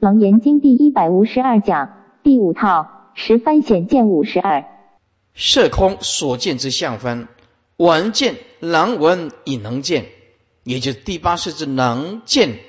[0.00, 4.64] 楞严经第一百五十二讲第五套十番显见五十二。
[5.34, 7.28] 色空所见之相分，
[7.76, 10.06] 闻见能闻亦能见，
[10.64, 12.60] 也就是第八世之能见，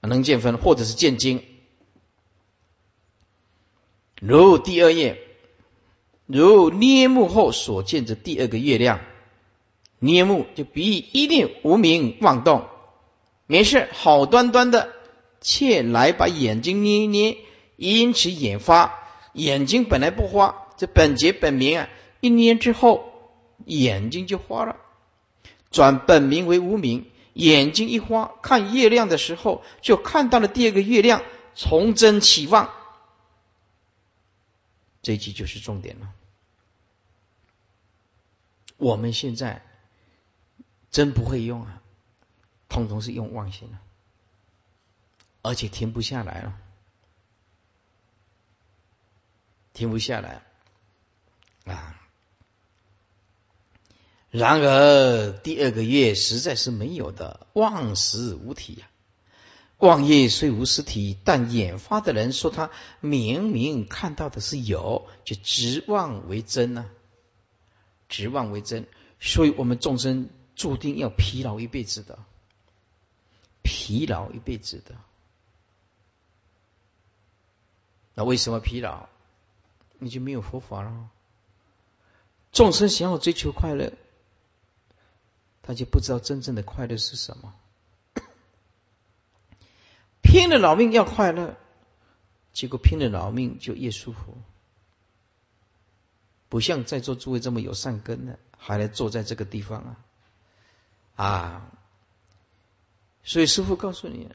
[0.00, 1.42] 能见分，或者是见经。
[4.18, 5.18] 如第二页，
[6.24, 9.00] 如捏目后所见之第二个月亮，
[9.98, 12.64] 捏目就比喻一念无名妄动，
[13.46, 14.88] 没事好端端的，
[15.44, 17.36] 却来把眼睛捏一捏，
[17.76, 18.94] 因此眼花，
[19.34, 20.66] 眼睛本来不花。
[20.78, 21.88] 这本节本名啊，
[22.20, 24.76] 一捏之后眼睛就花了，
[25.70, 31.22] 转本名为无名，眼睛一花，看月亮的时候就看到了第二个月亮，
[31.54, 32.72] 从真起望。
[35.02, 36.08] 这一集就是重点了。
[38.78, 39.62] 我们现在
[40.90, 41.82] 真不会用啊，
[42.70, 43.78] 通通是用妄心了，
[45.44, 46.58] 而且停不下来了，
[49.74, 50.42] 停不下来。
[51.66, 52.00] 啊！
[54.30, 58.88] 然而第二个月实在是没有的，妄实无体呀。
[59.76, 66.90] 妄业虽无实体，但眼发的人说他明明看到的是有，就执妄为真呢。
[68.08, 68.86] 执妄为真，
[69.20, 72.18] 所以我们众生注定要疲劳一辈子的，
[73.62, 74.94] 疲劳一辈子的。
[78.14, 79.08] 那为什么疲劳？
[79.98, 81.10] 你就没有佛法了。
[82.52, 83.92] 众生想要追求快乐，
[85.62, 87.54] 他就不知道真正的快乐是什么。
[90.22, 91.56] 拼了老命要快乐，
[92.52, 94.36] 结果拼了老命就越舒服。
[96.48, 99.80] 不像在座诸位这么有善根的，还来坐在这个地方
[101.16, 101.24] 啊！
[101.24, 101.72] 啊！
[103.24, 104.30] 所以师傅告诉你，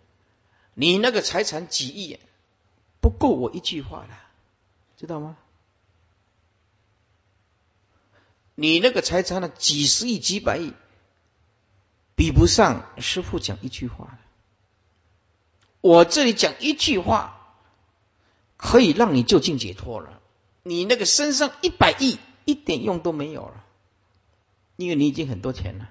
[0.73, 2.19] 你那个财产几亿，
[3.01, 4.13] 不够我一句话的，
[4.97, 5.37] 知道吗？
[8.55, 9.47] 你那个财产呢？
[9.47, 10.73] 几十亿、几百亿，
[12.15, 14.17] 比不上师傅讲一句话。
[15.79, 17.55] 我这里讲一句话，
[18.57, 20.19] 可以让你就近解脱了。
[20.63, 23.63] 你那个身上一百亿，一点用都没有了，
[24.75, 25.89] 因为你已经很多钱了，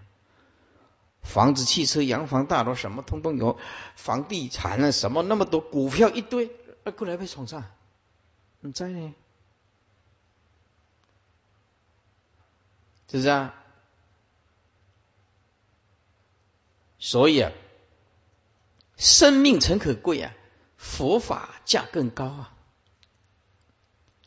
[1.23, 3.59] 房子、汽车、洋房、大楼，什么通通有，
[3.97, 6.51] 房地产啊，什么那么多，股票一堆，
[6.91, 7.65] 过来被冲上，
[8.61, 9.15] 你在呢？
[13.11, 13.55] 是不是啊？
[16.99, 17.53] 所以啊，
[18.97, 20.35] 生命诚可贵啊，
[20.77, 22.55] 佛法价更高啊。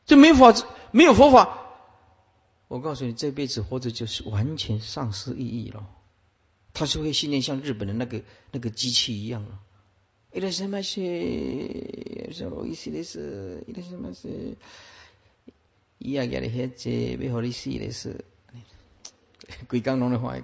[0.06, 1.60] 这没法子，没有佛法，
[2.68, 5.88] 我告诉你，这辈子活着就是完全丧失意义了。
[6.74, 9.60] 他是会训练像日本的那个那个机器一样了。
[10.34, 11.00] 伊拉什么是
[12.31, 13.64] 什么意思的是？
[13.68, 14.56] 伊拉什么是？
[15.97, 18.24] 伊也讲的些这没好意思的是。
[19.68, 20.38] 鬼刚龙的话，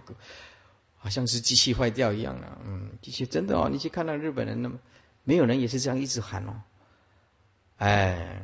[0.98, 2.62] 好像是机器坏掉一样了。
[2.66, 4.78] 嗯，机器真的哦，你去看那日本人，那么
[5.24, 6.62] 没有人也是这样一直喊哦。
[7.78, 8.42] 哎，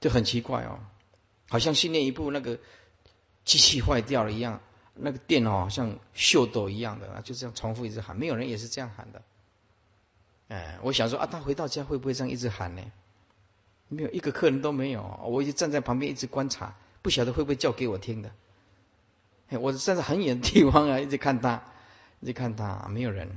[0.00, 0.80] 就很奇怪哦，
[1.48, 2.58] 好像训练一部那个
[3.44, 4.60] 机器坏掉了一样，
[4.94, 9.22] 那个电哦好像秀逗一样的，就这样重复一直喊，没有人也是这样喊的。
[10.52, 12.82] 哎，我想说啊，他回到家会不会这样一直喊呢？
[13.88, 18.32] 没有一个客人都没有，我就站在旁边一直观察，不晓得会不会叫给我听的。
[19.48, 21.64] 我站在很远的地方啊，一直看他，
[22.20, 23.30] 一直看他，没有人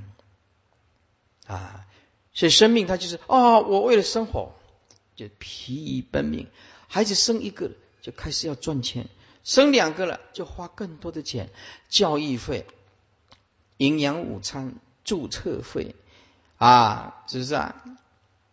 [1.48, 1.86] 啊。
[2.34, 4.52] 所以生命它就是哦，我为了生活
[5.16, 6.48] 就疲于奔命。
[6.90, 7.72] 孩子生一个
[8.02, 9.08] 就开始要赚钱，
[9.46, 11.50] 生两个了就花更多的钱，
[11.88, 12.66] 教育费、
[13.78, 15.96] 营养午餐、注册费
[16.58, 17.76] 啊，是不是啊？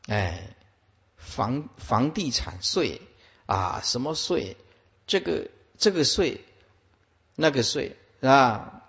[0.08, 0.56] 哎，
[1.16, 3.00] 房房地产税
[3.46, 4.56] 啊，什么税？
[5.06, 5.48] 这个
[5.78, 6.44] 这个税。
[7.34, 8.82] 那个税啊，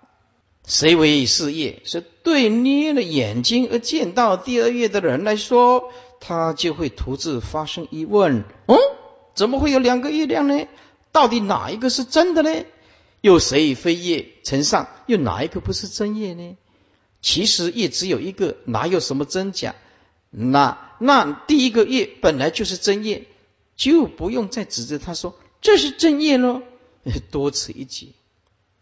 [0.66, 1.80] 谁为事业？
[1.86, 8.76] 是对捏了眼睛而见到第二月的人来说，他就会独自发生疑问：嗯，
[9.34, 10.68] 怎么会有两个月亮呢？
[11.10, 12.66] 到底哪一个是真的呢？
[13.22, 14.88] 又谁非业成上？
[15.06, 16.58] 又哪一个不是真业呢？
[17.24, 19.74] 其实业只有一个，哪有什么真假？
[20.30, 23.24] 那那第一个业本来就是真业，
[23.76, 26.60] 就不用再指着他说这是真业喽，
[27.32, 28.12] 多此一举。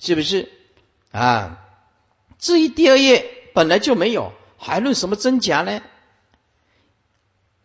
[0.01, 0.49] 是不是
[1.13, 1.65] 啊？
[2.41, 3.25] 至于第二页
[3.55, 5.81] 本来就没有，还论什么真假呢？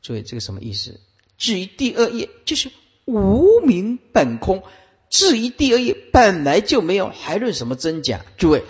[0.04, 1.00] 注意这个什么意思？
[1.40, 2.70] 至于第二页就是
[3.06, 4.62] 无名本空。
[5.10, 8.24] 至于第二页本来就没有，还论什么真假？
[8.38, 8.64] 诸位，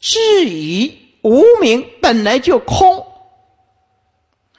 [0.00, 3.06] 至于无名本来就空，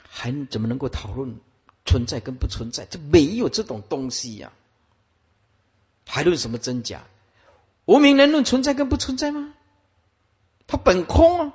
[0.02, 1.40] 还怎么能够讨论
[1.84, 2.86] 存在跟不存在？
[2.88, 4.52] 这没有这种东西呀，
[6.06, 7.04] 还论什么真假？
[7.84, 9.54] 无名能论存在跟不存在吗？
[10.66, 11.52] 它本空啊，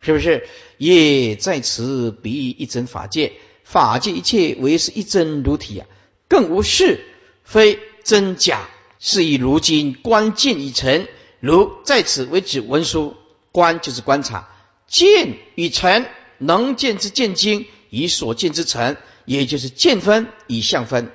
[0.00, 0.48] 是不是？
[0.78, 5.86] 也在此比喻一真法界，法界一切唯是一真如体啊，
[6.28, 7.04] 更无是
[7.44, 8.68] 非真假。
[9.00, 11.06] 是以如今观见已成，
[11.38, 13.14] 如在此为指文书
[13.58, 14.48] 观就是观察，
[14.86, 16.06] 见与成
[16.38, 21.10] 能见之见经，以所见之成，也就是见分以相分，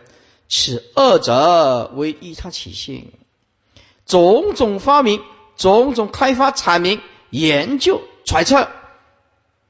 [0.50, 3.14] 此二者为一他起性，
[4.06, 5.22] 种种发明，
[5.56, 7.00] 种种开发阐明
[7.30, 8.68] 研究揣测，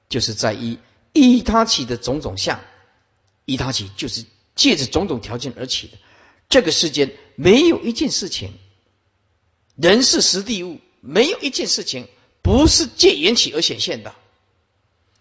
[0.09, 0.79] 就是在一
[1.11, 2.59] 一他起的种种相，
[3.45, 4.25] 一他起就是
[4.55, 5.99] 借着种种条件而起的。
[6.49, 8.51] 这个世间没有一件事情，
[9.75, 12.07] 人是实地物，没有一件事情
[12.43, 14.13] 不是借缘起而显现的，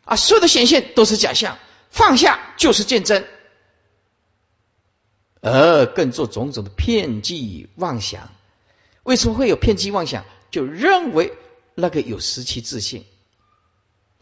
[0.05, 1.59] 啊，所有的显现都是假象，
[1.89, 3.27] 放下就是见真，
[5.41, 8.31] 而更做种种的骗计妄想。
[9.05, 10.25] 为什么会有骗计妄想？
[10.51, 11.33] 就认为
[11.75, 13.07] 那个有实其自信，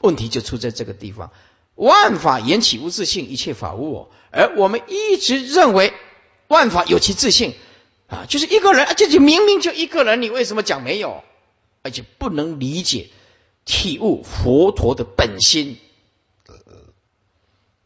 [0.00, 1.32] 问题就出在这个地方。
[1.74, 5.92] 万法缘起无自性，一切法无我，而我们一直认为。
[6.48, 7.54] 万法有其自性
[8.08, 11.22] 啊，就是一个人，而且就明明就一个人，你为什么讲没有？
[11.82, 13.10] 而且不能理解
[13.64, 15.78] 体悟佛陀的本心，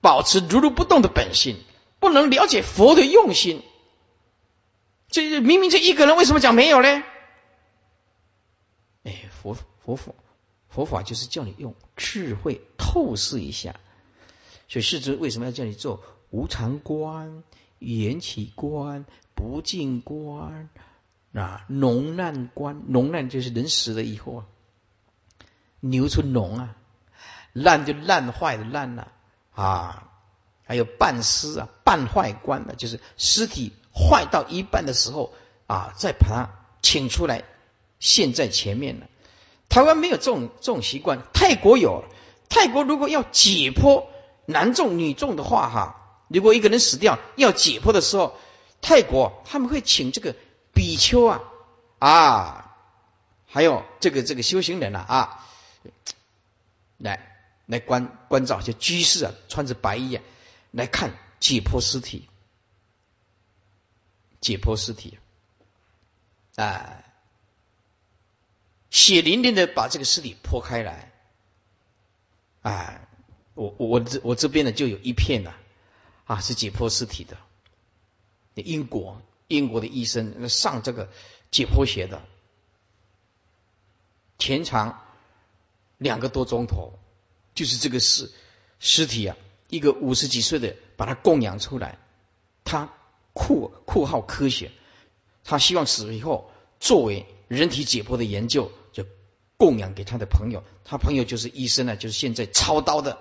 [0.00, 1.56] 保持如如不动的本心，
[2.00, 3.62] 不能了解佛的用心。
[5.08, 7.02] 这明明这一个人，为什么讲没有呢？
[9.04, 10.12] 哎，佛佛法
[10.68, 13.78] 佛法就是叫你用智慧透视一下。
[14.68, 17.42] 所以世尊为什么要叫你做无常观？
[17.80, 19.04] 缘起观、
[19.34, 20.70] 不净观
[21.34, 24.46] 啊，浓烂观，脓烂就是人死了以后啊，
[25.80, 26.76] 流出脓啊，
[27.52, 29.12] 烂就烂坏的烂了
[29.52, 30.10] 啊，
[30.64, 35.34] 还有半尸啊，半坏观的，就是尸体坏到一半的时候
[35.66, 36.50] 啊，再把它
[36.82, 37.42] 请出来
[37.98, 39.08] 现在前面了。
[39.68, 42.04] 台湾没有这种这种习惯，泰国有。
[42.48, 44.04] 泰国如果要解剖
[44.46, 46.00] 男众女众的话，哈。
[46.28, 48.36] 如果一个人死掉要解剖的时候，
[48.80, 50.36] 泰国他们会请这个
[50.74, 51.40] 比丘啊
[51.98, 52.76] 啊，
[53.46, 55.46] 还有这个这个修行人啊啊，
[56.98, 60.22] 来来关关照，就居士啊，穿着白衣啊，
[60.70, 62.28] 来看解剖尸体，
[64.40, 65.18] 解剖尸体
[66.56, 67.04] 啊，
[68.90, 71.12] 血淋淋的把这个尸体剖开来
[72.62, 73.00] 啊，
[73.54, 75.54] 我我这我这边呢就有一片呐。
[76.26, 77.36] 啊，是解剖尸体的，
[78.54, 79.20] 因果
[79.54, 81.08] 英国的医生上这个
[81.50, 82.22] 解剖学的，
[84.38, 85.02] 全长
[85.98, 86.98] 两个多钟头，
[87.54, 88.32] 就是这个尸
[88.80, 89.36] 尸体啊，
[89.68, 91.98] 一个五十几岁的把它供养出来，
[92.64, 92.92] 他
[93.32, 94.72] 酷酷好科学，
[95.44, 99.06] 他希望死了以后作为人体解剖的研究，就
[99.56, 103.18] 供养给他的朋友，他朋友就是医生呢，就是现在操刀的，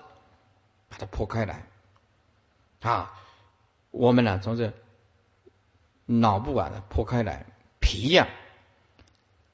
[0.90, 1.68] 把它剖开来。
[2.82, 3.14] 啊，
[3.92, 4.74] 我们呢从这
[6.06, 7.46] 脑部啊破开来，
[7.80, 8.28] 皮呀，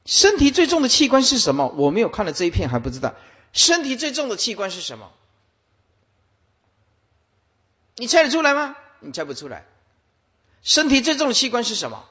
[0.06, 1.68] 身体最重的器官是什么？
[1.68, 3.16] 我没有看了这一片还不知道，
[3.54, 5.12] 身体最重的器官是什么？
[7.96, 8.76] 你猜得出来吗？
[9.00, 9.66] 你猜不出来。
[10.64, 12.06] 身体最重的器官是什么？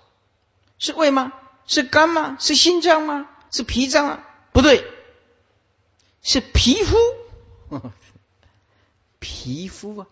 [0.79, 1.33] 是胃吗？
[1.67, 2.37] 是肝吗？
[2.41, 3.29] 是心脏吗？
[3.51, 4.25] 是脾脏啊？
[4.53, 4.85] 不对，
[6.23, 6.97] 是皮肤，
[9.19, 10.07] 皮肤啊。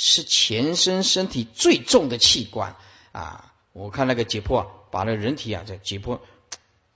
[0.00, 2.76] 是全身身体最重的器官
[3.10, 3.47] 啊！
[3.78, 6.18] 我看那个解剖啊，把那个人体啊，在解剖，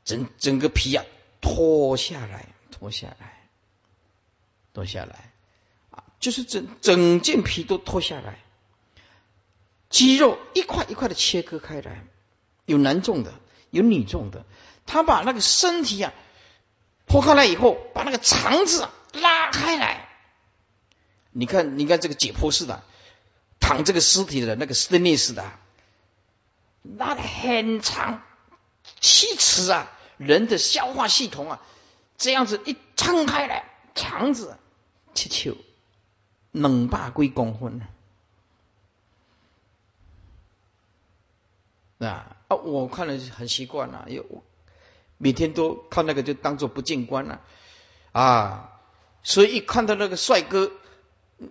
[0.04, 1.04] 整整个皮啊
[1.40, 3.48] 脱下来，脱下来，
[4.74, 5.30] 脱下来
[5.90, 8.40] 啊，就是整整件皮都脱下来，
[9.88, 12.04] 肌肉一块一块的切割开来，
[12.66, 13.32] 有男重的，
[13.70, 14.44] 有女重的。
[14.84, 16.12] 他把那个身体啊
[17.06, 20.08] 剖开来以后，把那个肠子拉开来。
[21.30, 22.82] 你看，你看这个解剖式的。
[23.60, 25.52] 躺这个尸体的那个斯内斯的，
[26.82, 28.22] 拉的很长，
[29.00, 29.90] 七尺啊！
[30.18, 31.60] 人的消化系统啊，
[32.18, 34.56] 这样子一撑开来，肠子
[35.14, 35.56] 七球
[36.50, 37.80] 冷霸归公分
[41.98, 42.36] 啊！
[42.48, 44.44] 啊，我看了很习惯了，有
[45.18, 47.40] 每天都看那个就当做不见官了
[48.12, 48.80] 啊！
[49.22, 50.72] 所以一看到那个帅哥。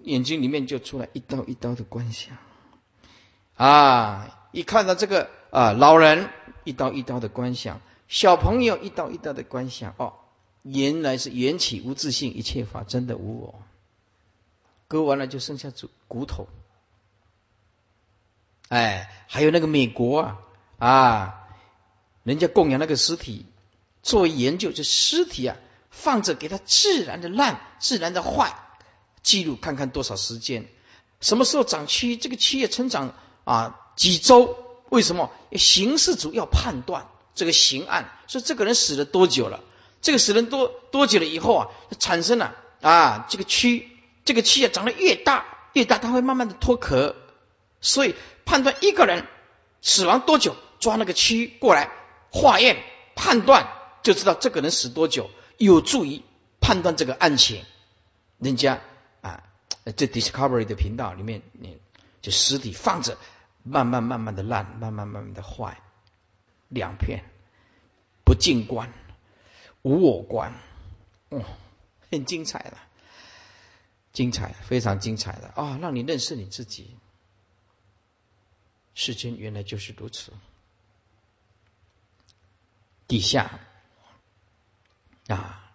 [0.04, 2.38] 眼睛里面就出来一刀一刀的观想
[3.58, 4.41] 啊！
[4.52, 6.30] 一看到这个啊，老人
[6.64, 10.14] 一刀一刀的观想，小朋友一刀一刀的观想，哦，
[10.62, 13.62] 原来是缘起无自性，一切法真的无我。
[14.88, 16.48] 割完了就剩下骨骨头。
[18.68, 20.40] 哎，还有那个美国啊
[20.78, 21.48] 啊，
[22.24, 23.46] 人家供养那个尸体，
[24.04, 25.58] 做研究，这尸体啊
[25.90, 28.56] 放着给它自然的烂，自然的坏，
[29.24, 30.68] 记录看看多少时间，
[31.20, 34.58] 什么时候长蛆，这个蛆也成长啊几周？
[34.90, 35.32] 为什么？
[35.54, 39.62] 刑事组要判断这个刑案，说这个人死了多久了？
[40.02, 41.68] 这个死人多多久了以后啊，
[42.00, 43.86] 产生了啊这个蛆，
[44.26, 47.16] 这个蛆啊长得越大越大，它会慢慢的脱壳，
[47.80, 48.16] 所以。
[48.44, 49.28] 判断一个人
[49.82, 51.90] 死亡多久，抓那个蛆过来
[52.32, 52.84] 化验
[53.16, 53.70] 判断，
[54.04, 56.22] 就知道这个人死多久，有助于
[56.60, 57.64] 判断这个案情。
[58.40, 58.82] 人家
[59.22, 59.44] 啊，
[59.96, 61.78] 这 Discovery 的频道里面，你
[62.22, 63.18] 就尸体放着，
[63.64, 65.82] 慢慢慢慢的烂，慢慢慢慢的坏。
[66.70, 67.26] 两片
[68.24, 68.94] 不进观，
[69.82, 70.54] 无我观，
[71.28, 71.44] 哦，
[72.10, 72.78] 很精彩的，
[74.14, 76.96] 精彩，非常精彩的啊，让你认识你自己。
[78.94, 80.32] 世间原来就是如此。
[83.08, 83.60] 底下
[85.28, 85.72] 啊，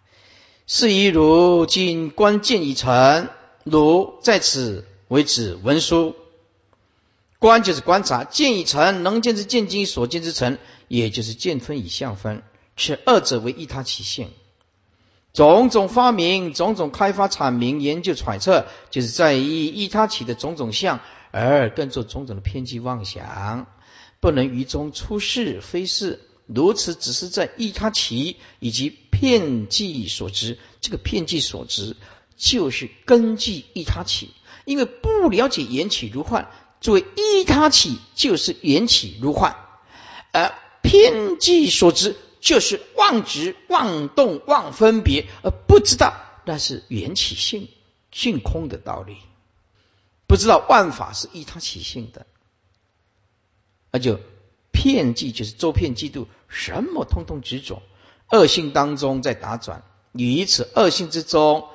[0.65, 3.29] 是以如今关键已成，
[3.63, 6.15] 如在此为止文书。
[7.39, 12.43] 观就是观察，见已成，能见之见经所见之成，也就是见分以相分，
[12.75, 14.29] 此二者为一他起性。
[15.33, 20.99] 种种发明，种种开发、阐明、研究、揣测，就是在以一他起的种种相。
[21.29, 23.67] 而更做种种的偏激妄想，
[24.21, 30.57] 不能于中出世非是如此，只是在依他起以及片计所知。
[30.79, 31.97] 这个片计所知，
[32.37, 34.31] 就是根据一他起，
[34.65, 39.55] 因为不了解缘起如幻，作为依他起就是缘起如幻，
[40.31, 46.13] 而偏计所知就是妄执、妄动、妄分别，而不知道
[46.45, 47.69] 那是缘起性
[48.11, 49.17] 性空的道理。
[50.27, 52.25] 不知道万法是依他起性的，
[53.91, 54.19] 那就
[54.71, 57.81] 骗计就是周骗嫉妒，什么通通执着，
[58.29, 61.69] 恶性当中在打转，于此恶性之中，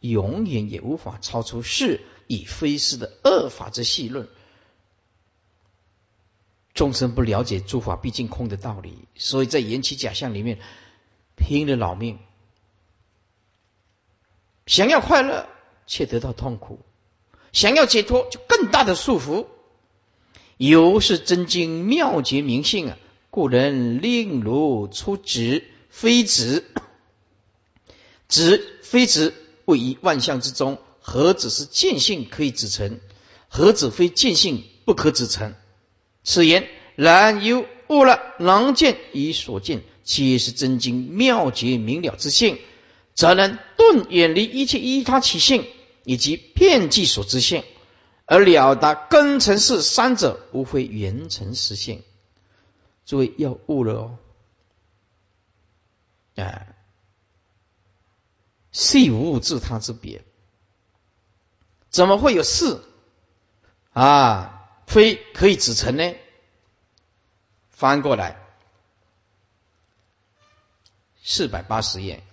[0.00, 4.28] 永远也无法超出是以非是的恶法之细论。
[6.74, 10.60] 众生不了解诸法毕竟空的道理，所以在缘起假象里面
[11.36, 12.20] 拼了老命，
[14.66, 15.48] 想要快乐
[15.88, 16.78] 却得到痛苦。
[17.52, 19.46] 想要解脱，就更大的束缚。
[20.58, 22.98] 由是真经妙绝明性啊，
[23.30, 26.64] 故人令如出执非执，
[28.28, 33.00] 执非执位于万象之中，何止是见性可以指成？
[33.48, 35.54] 何止非见性不可指成？
[36.22, 42.58] 此言然有悟了能见与所见，皆是真经妙绝明了之性，
[43.14, 45.66] 则能顿远离一切依他起性。
[46.04, 47.64] 以及遍计所知性，
[48.24, 52.02] 而了达根尘世三者，无非缘尘实性。
[53.04, 54.18] 诸位要悟了哦！
[56.36, 56.74] 哎，
[58.72, 60.24] 细无物自他之别，
[61.90, 62.82] 怎么会有事
[63.92, 64.54] 啊？
[64.86, 66.14] 非可以指成呢？
[67.68, 68.40] 翻过来，
[71.22, 72.24] 四百八十页，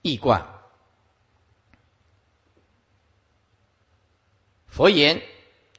[0.00, 0.48] 易观。
[4.66, 5.22] 佛言：“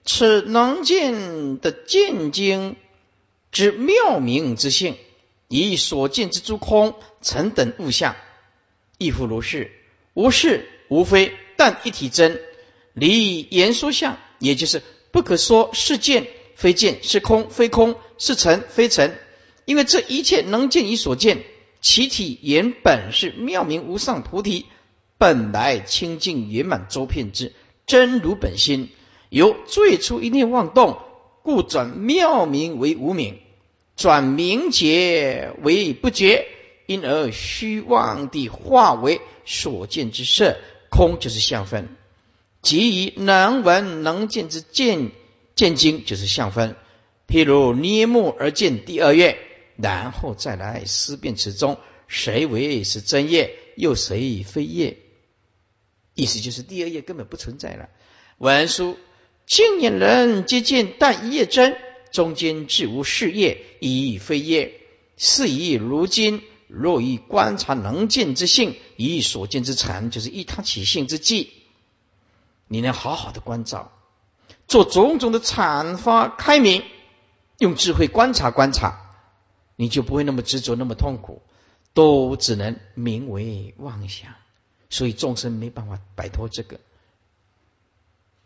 [0.05, 2.75] 此能见的见经
[3.51, 4.97] 之妙明之性，
[5.47, 8.15] 以所见之诸空成等物象，
[8.99, 9.75] 亦复如是。
[10.13, 12.41] 无是无非，但一体真。
[12.93, 14.81] 离言说相，也就是
[15.11, 19.13] 不可说是见非见，是空非空，是成非成。
[19.65, 21.43] 因为这一切能见与所见，
[21.79, 24.65] 其体原本是妙明无上菩提，
[25.17, 27.53] 本来清净圆满周遍之。”
[27.85, 28.89] 真如本心，
[29.29, 30.99] 由最初一念妄动，
[31.41, 33.39] 故转妙明为无明，
[33.95, 36.45] 转明觉为不觉，
[36.85, 40.57] 因而虚妄地化为所见之色。
[40.89, 41.89] 空就是相分，
[42.61, 45.11] 即以能闻能见之见
[45.55, 46.75] 见经就是相分。
[47.27, 49.37] 譬如捏目而见第二月，
[49.77, 51.77] 然后再来思辨此中，
[52.07, 54.97] 谁为是真业，又谁非业？
[56.15, 57.89] 意思就是第二页根本不存在了。
[58.39, 58.97] 文书
[59.45, 61.77] 青眼人皆见，但一叶真，
[62.11, 64.73] 中间自无是业，以非业。
[65.21, 71.51] 是以如今若以观察能见之性，以所见之禅，就是依他起性之际，
[72.67, 73.91] 你能好好的关照，
[74.67, 76.83] 做种种的阐发开明，
[77.57, 79.15] 用智慧观察观察，
[79.77, 81.41] 你就不会那么执着，那么痛苦，
[81.95, 84.35] 都只能名为妄想。
[84.91, 86.79] 所以众生没办法摆脱这个。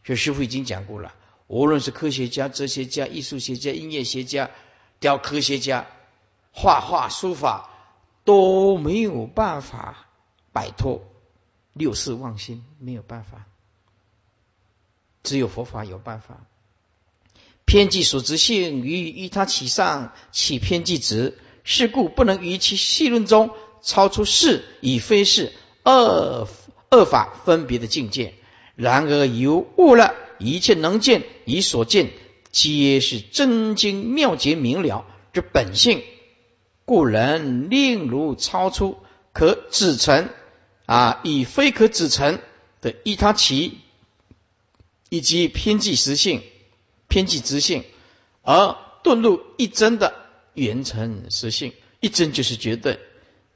[0.06, 1.14] 就师傅已经讲过了，
[1.48, 4.50] 无论是科学家、哲学家、艺术学家、音乐学家、
[5.02, 5.88] 雕刻学家、
[6.54, 7.70] 画画、书法，
[8.24, 10.08] 都没有办法
[10.52, 11.04] 摆脱
[11.74, 13.46] 六世妄心，没有办法。
[15.24, 16.46] 只有佛法有办法。
[17.66, 23.52] 偏计所执性于依他起上起偏计执，是故不能于其细论中
[23.82, 25.54] 超出是与非是
[25.84, 26.48] 二
[26.90, 28.36] 二法分别的境界。
[28.76, 32.12] 然而由悟了一切能见与所见，
[32.52, 36.04] 皆是真经妙节明了之本性，
[36.86, 38.98] 故人令如超出
[39.32, 40.30] 可指成
[40.86, 42.40] 啊，以非可指成
[42.82, 43.80] 的依他起。
[45.10, 46.42] 以及偏计实性、
[47.08, 47.84] 偏计直性，
[48.42, 50.16] 而遁入一真的
[50.56, 51.72] 圆成实性。
[52.00, 53.00] 一真就是绝对，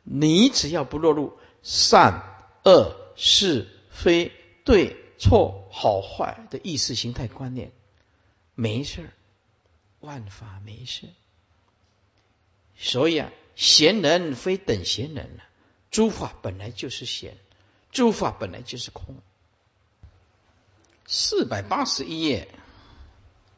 [0.03, 4.31] 你只要不落入善恶是非
[4.65, 7.71] 对错好坏的意识形态观念，
[8.53, 9.09] 没事
[9.99, 11.07] 万法没事。
[12.77, 15.43] 所以啊，贤人非等闲人了，
[15.89, 17.37] 诸法本来就是闲，
[17.91, 19.15] 诸法本来就是空。
[21.07, 22.47] 四百八十一页，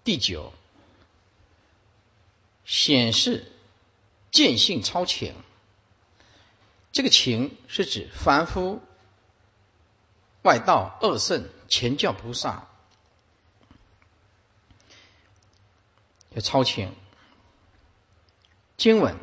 [0.04, 0.54] 第九
[2.64, 3.52] 显示
[4.32, 5.36] 见性超前。
[6.92, 8.82] 这个情是指凡夫、
[10.44, 12.68] 外道、二圣、前教菩萨
[16.32, 16.94] 要超前。
[18.80, 19.18] 经文：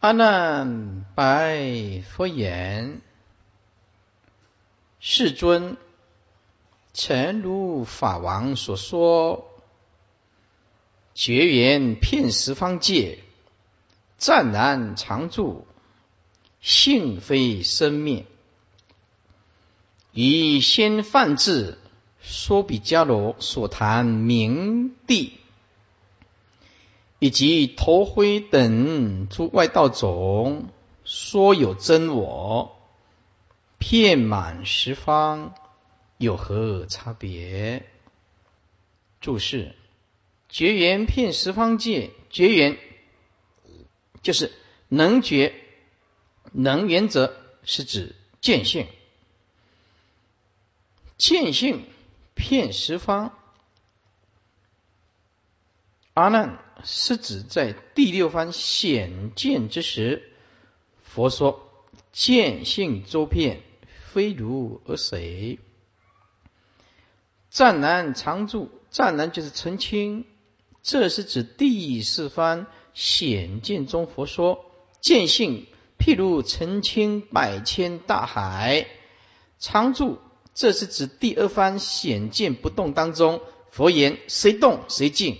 [0.00, 3.02] 阿难白佛言。
[4.98, 5.76] 世尊，
[6.94, 9.46] 诚如法王所说，
[11.12, 13.18] 绝缘遍十方界，
[14.16, 15.66] 湛然常住，
[16.62, 18.24] 性非生灭。
[20.12, 21.76] 以先梵志
[22.22, 25.41] 说比迦罗所谈明地，
[27.22, 30.70] 以及头灰等诸外道种
[31.04, 32.76] 说有真我。
[33.78, 35.54] 遍满十方，
[36.18, 37.88] 有何差别？
[39.20, 39.76] 注释：
[40.48, 42.76] 绝缘遍十方界，绝缘
[44.22, 44.50] 就是
[44.88, 45.54] 能觉，
[46.50, 48.88] 能原则是指见性，
[51.18, 51.84] 见性
[52.34, 53.38] 遍十方。
[56.14, 60.22] 阿难是指在第六番显见之时，
[61.02, 61.68] 佛说
[62.12, 63.62] 见性周遍。
[64.12, 65.58] 非如而谁？
[67.48, 70.26] 湛然常住，湛然就是澄清，
[70.82, 74.66] 这是指第四番显见中佛说
[75.00, 75.66] 见性，
[75.98, 78.86] 譬如澄清百千大海。
[79.58, 80.18] 常住，
[80.52, 85.38] 这是指第二番显见不动当中，佛言谁动谁静。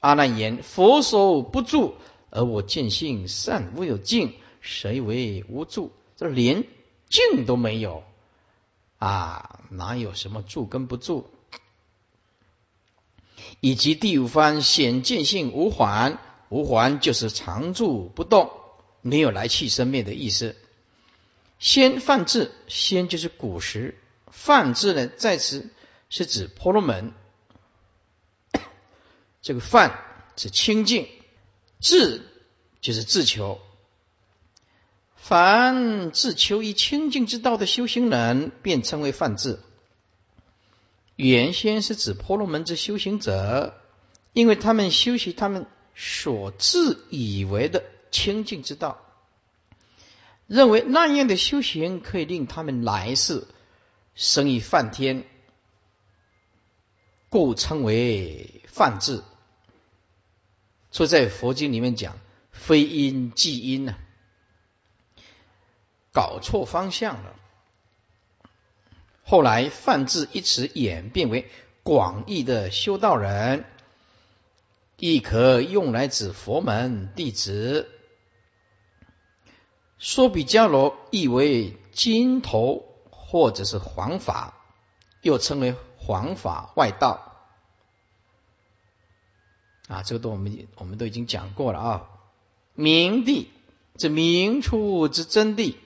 [0.00, 1.94] 阿难言佛所不住，
[2.30, 5.92] 而我见性善无有静，谁为无住？
[6.16, 6.64] 这连。
[7.08, 8.02] 静都没有
[8.98, 11.26] 啊，哪有什么住跟不住？
[13.60, 18.50] 以及第五番显见性无还，无还就是常住不动，
[19.02, 20.56] 没有来去生灭的意思。
[21.60, 25.70] 先泛智，先就是古时泛智呢，在此
[26.10, 27.14] 是指婆罗门。
[29.46, 30.00] 这个犯
[30.36, 31.06] 是清净，
[31.78, 32.20] 智
[32.80, 33.60] 就是自求。
[35.14, 39.60] 凡自求以清净之道的修行人，便称为梵志。
[41.14, 43.80] 原先是指婆罗门之修行者，
[44.32, 49.00] 因为他们修习他们所自以为的清净之道，
[50.48, 53.46] 认为那样的修行可以令他们来世
[54.16, 55.24] 生于梵天，
[57.28, 59.22] 故称为梵志。
[60.90, 62.18] 所以在佛经里面讲，
[62.52, 63.96] 非因即因呢。
[66.12, 67.36] 搞错方向了。
[69.22, 71.50] 后来“泛字”一词演变为
[71.82, 73.64] 广义的修道人，
[74.96, 77.90] 亦可用来指佛门弟子。
[79.98, 84.54] 说比迦罗意为金头或者是黄法，
[85.20, 87.35] 又称为黄法外道。
[89.88, 92.08] 啊，这个都我们我们都已经讲过了啊。
[92.74, 93.48] 明地，
[93.96, 95.76] 这明处之真谛。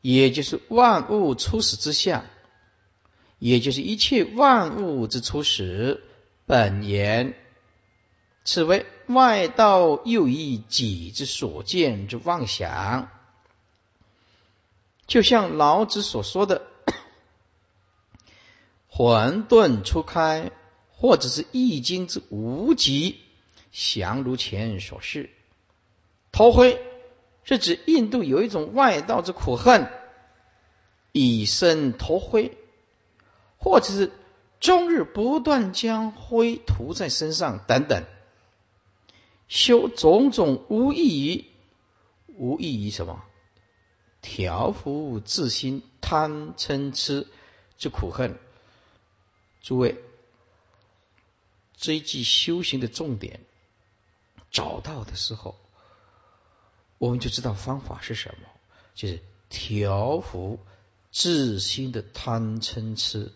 [0.00, 2.24] 也就是万物初始之相，
[3.38, 6.02] 也就是一切万物之初始
[6.46, 7.34] 本源，
[8.42, 13.10] 此为外道又以己之所见之妄想，
[15.06, 16.62] 就像老子所说的
[18.88, 20.50] “混沌初开”，
[21.00, 23.20] 或者是《易经》之无极，
[23.72, 25.30] 详如前所示。
[26.30, 26.78] 头灰
[27.42, 29.90] 是指印度有一种外道之苦恨，
[31.12, 32.54] 以身头灰，
[33.56, 34.12] 或者是
[34.60, 38.04] 终日不断将灰涂在身上等等，
[39.48, 41.46] 修种种无异于
[42.36, 43.24] 无异于什么？
[44.20, 47.26] 调伏自心贪嗔痴
[47.78, 48.38] 之苦恨。
[49.62, 49.96] 诸位，
[51.80, 53.40] 这一季修行的重点
[54.50, 55.58] 找到的时候。
[56.98, 58.46] 我们就知道方法是什么，
[58.94, 60.58] 就是调伏
[61.10, 63.32] 自心的贪嗔痴，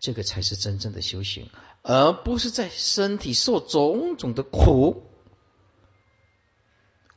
[0.00, 1.50] 这个才是真正的修行，
[1.82, 5.04] 而不是在身体受种种的苦、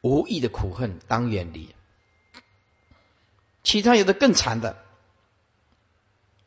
[0.02, 1.74] 无意的苦恨当远离。
[3.64, 4.84] 其他有的更惨的，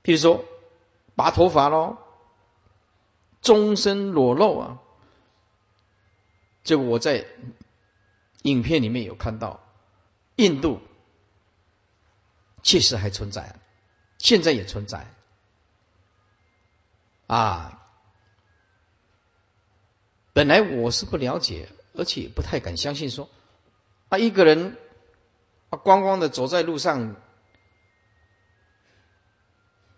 [0.02, 0.44] 比如说
[1.16, 1.96] 拔头发喽，
[3.40, 4.78] 终身裸露啊，
[6.64, 7.26] 这个我在。
[8.42, 9.60] 影片里面有看到，
[10.36, 10.80] 印度
[12.62, 13.58] 确实还存在，
[14.16, 15.12] 现在也存在
[17.26, 17.84] 啊。
[20.32, 23.28] 本来我是不了解，而且不太敢相信，说
[24.08, 24.78] 啊一个人
[25.70, 27.16] 啊光光的走在路上，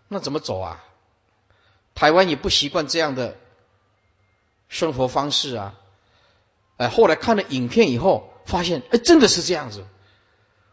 [0.07, 0.83] 那怎么走啊？
[1.95, 3.37] 台湾也不习惯这样的
[4.69, 5.79] 生活方式啊。
[6.77, 8.29] 哎，后来看了影片以后。
[8.43, 9.85] 发现哎，真的是这样子，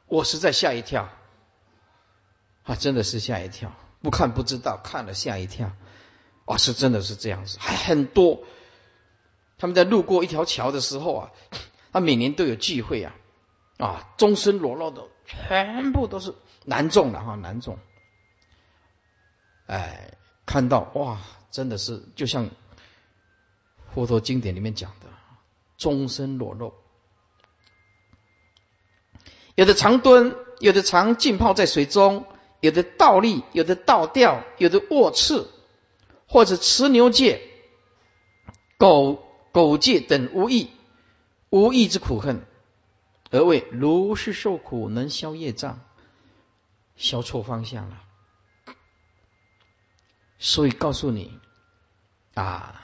[0.06, 1.10] 我实在吓一跳
[2.64, 2.74] 啊！
[2.76, 5.70] 真的是吓一跳，不看不知道，看了吓一跳
[6.46, 6.56] 啊！
[6.56, 8.42] 是真的是这样子，还很多。
[9.58, 11.30] 他们在路过一条桥的时候啊，
[11.92, 13.14] 他每年都有聚会啊
[13.76, 17.78] 啊，终身裸露的全部都是男众的哈，男众。
[19.66, 20.14] 哎，
[20.48, 22.48] 看到哇，真的是就像
[23.92, 25.06] 佛陀经典里面讲的，
[25.76, 26.72] 终身裸露。
[29.54, 32.24] 有的长蹲，有的长浸泡在水中，
[32.60, 35.50] 有的倒立，有的倒吊，有的卧刺，
[36.26, 37.42] 或者持牛戒、
[38.78, 40.70] 狗狗戒等无益
[41.50, 42.42] 无益之苦恨，
[43.30, 45.80] 而为如是受苦，能消业障，
[46.96, 48.02] 消错方向了。
[50.38, 51.38] 所以告诉你
[52.34, 52.80] 啊，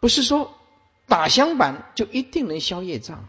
[0.00, 0.58] 不是说
[1.06, 3.28] 打香板就一定能消业障。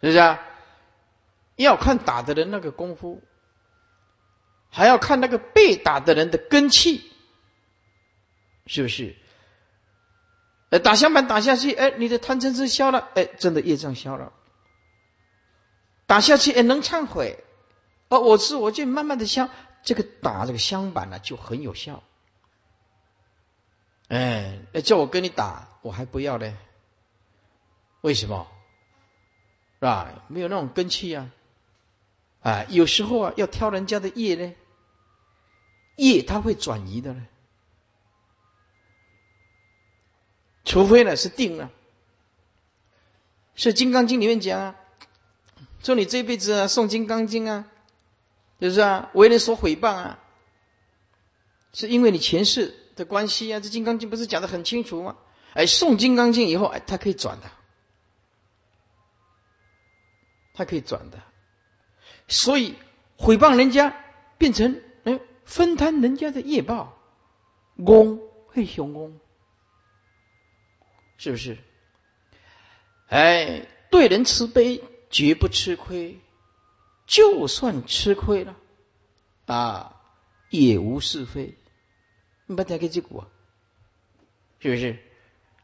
[0.00, 0.40] 是不是啊？
[1.54, 3.22] 要看打的人那个功夫，
[4.68, 7.12] 还要看那个被打的人的根气，
[8.66, 9.14] 是不是？
[10.70, 14.32] 呃，打香板打下去，哎，你的贪嗔痴消了，哎，真的业障消了。
[16.06, 17.44] 打下去，哎，能忏悔，
[18.12, 19.48] 哦，我是我就慢慢的香，
[19.82, 22.02] 这个打这个香板呢就很有效。
[24.08, 26.54] 哎，叫我跟你打，我还不要嘞，
[28.02, 28.46] 为什么？
[29.76, 30.24] 是吧？
[30.28, 31.30] 没有那种根气啊！
[32.42, 34.52] 啊，有时候啊，要挑人家的业呢，
[35.96, 37.26] 业它会转移的呢。
[40.66, 41.70] 除非呢是定了，
[43.54, 44.76] 是《金刚经》里面讲啊，
[45.82, 47.71] 说你这辈子啊诵《金刚经》啊，
[48.62, 50.18] 就是啊为人所诽谤啊，
[51.72, 53.58] 是因为你前世的关系啊。
[53.58, 55.16] 这《金刚经》不是讲的很清楚吗？
[55.52, 57.50] 哎，诵《金刚经》以后，哎，它可以转的。
[60.54, 61.20] 他可以转的，
[62.28, 62.76] 所以
[63.18, 63.96] 诽谤人家
[64.38, 66.96] 变成哎分摊人家的业报，
[67.84, 69.18] 功会雄功，
[71.16, 71.58] 是不是？
[73.08, 76.20] 哎，对人慈悲，绝不吃亏，
[77.12, 78.56] 就算吃亏了
[79.44, 80.00] 啊，
[80.48, 81.58] 也无是非。
[82.46, 83.28] 你把它给记股啊，
[84.60, 84.98] 是不是？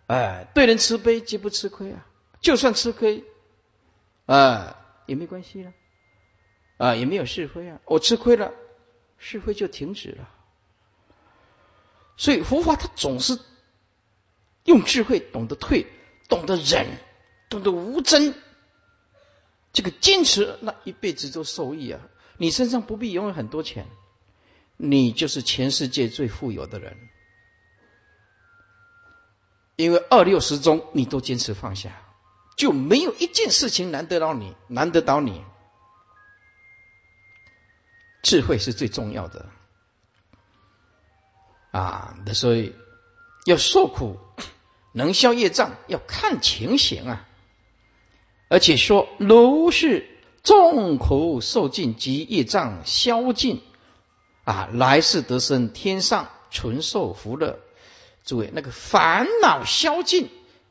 [0.08, 2.06] 哎，对人慈悲，绝不吃亏啊，
[2.42, 3.24] 就算吃亏。
[4.26, 5.72] 啊，也没关系了，
[6.76, 8.52] 啊，也没有是非啊，我吃亏了，
[9.16, 10.28] 是非就停止了。
[12.18, 13.38] 所以佛法它总是
[14.64, 15.86] 用智慧，懂得退，
[16.28, 16.86] 懂得忍，
[17.48, 18.34] 懂得无争，
[19.72, 22.00] 这个坚持，那一辈子都受益啊！
[22.36, 23.86] 你身上不必拥有很多钱，
[24.76, 26.96] 你就是全世界最富有的人，
[29.76, 32.00] 因为二六十中你都坚持放下。
[32.56, 35.44] 就没有一件事情难得到你，难得到你。
[38.20, 39.48] 智慧是最重要的
[41.70, 42.18] 啊！
[42.26, 42.74] 那所以
[43.46, 44.18] 要受苦，
[44.92, 47.28] 能消业障，要看情形啊！
[48.48, 50.08] 而且说如是
[50.42, 53.60] 众苦受尽及业障消尽
[54.44, 57.58] 啊，来世得生天上纯受福乐。
[58.24, 60.28] 诸位，那个烦恼消尽，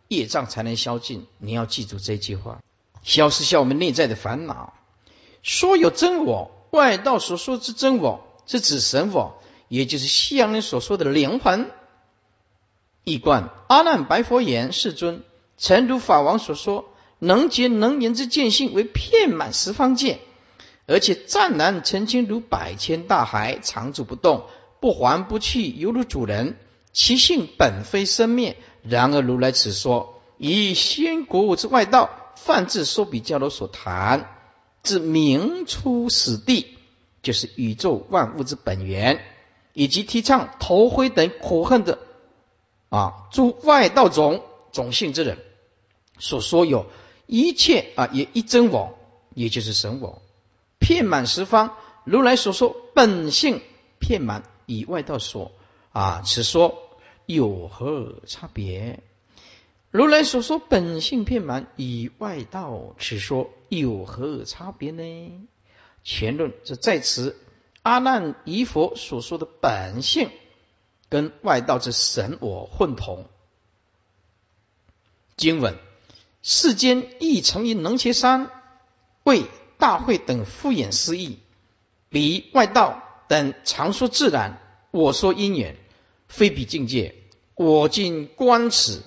[0.07, 1.25] 业障才能消尽。
[1.39, 2.59] 你要记住这句话，
[3.03, 4.73] 消失下我们内在的烦恼。
[5.43, 11.71] 说有真我，外道所说之真我，是指神我，也就是西洋人所说的灵魂。
[13.03, 15.23] 一观阿难白佛言：“世尊，
[15.57, 16.85] 诚如法王所说，
[17.19, 20.19] 能结能言之见性为遍满十方界，
[20.85, 24.45] 而且湛然澄清如百千大海，常住不动，
[24.79, 26.57] 不还不去，犹如主人。”
[26.93, 34.35] 其性本非生灭，然而如来此说以先国物之外道，泛自说比较罗所谈，
[34.81, 36.75] 至明出始地，
[37.21, 39.21] 就是宇宙万物之本源，
[39.73, 41.99] 以及提倡头灰等苦恨的
[42.89, 45.37] 啊诸外道种种性之人
[46.17, 46.87] 所说有
[47.27, 48.97] 一切啊也一真我，
[49.35, 50.23] 也就是神我，
[50.79, 51.75] 遍满十方。
[52.03, 53.61] 如来所说本性
[53.99, 55.51] 遍满，以外道说
[55.91, 56.83] 啊此说。
[57.29, 59.03] 有何差别？
[59.91, 65.47] 如来所说本性遍满，以外道此说有何差别呢？
[66.05, 67.35] 前论这在此
[67.81, 70.29] 阿难以佛所说的本性，
[71.09, 73.27] 跟外道之神我混同。
[75.35, 75.77] 经文
[76.49, 78.49] 世间亦成于能切山，
[79.23, 79.43] 为
[79.77, 81.39] 大会等敷衍失义，
[82.07, 85.75] 离外道等常说自然，我说因缘。
[86.29, 87.15] 非彼境界，
[87.53, 89.03] 我今观此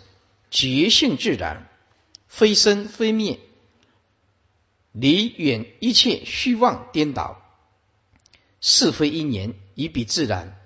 [0.50, 1.70] 觉性自然，
[2.28, 3.40] 非生非灭，
[4.92, 7.40] 离远一切虚妄颠倒，
[8.60, 10.60] 是非因缘以彼自然。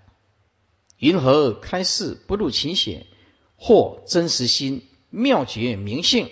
[0.98, 3.06] 云何开示不入情显，
[3.54, 6.30] 或真实心妙觉明性？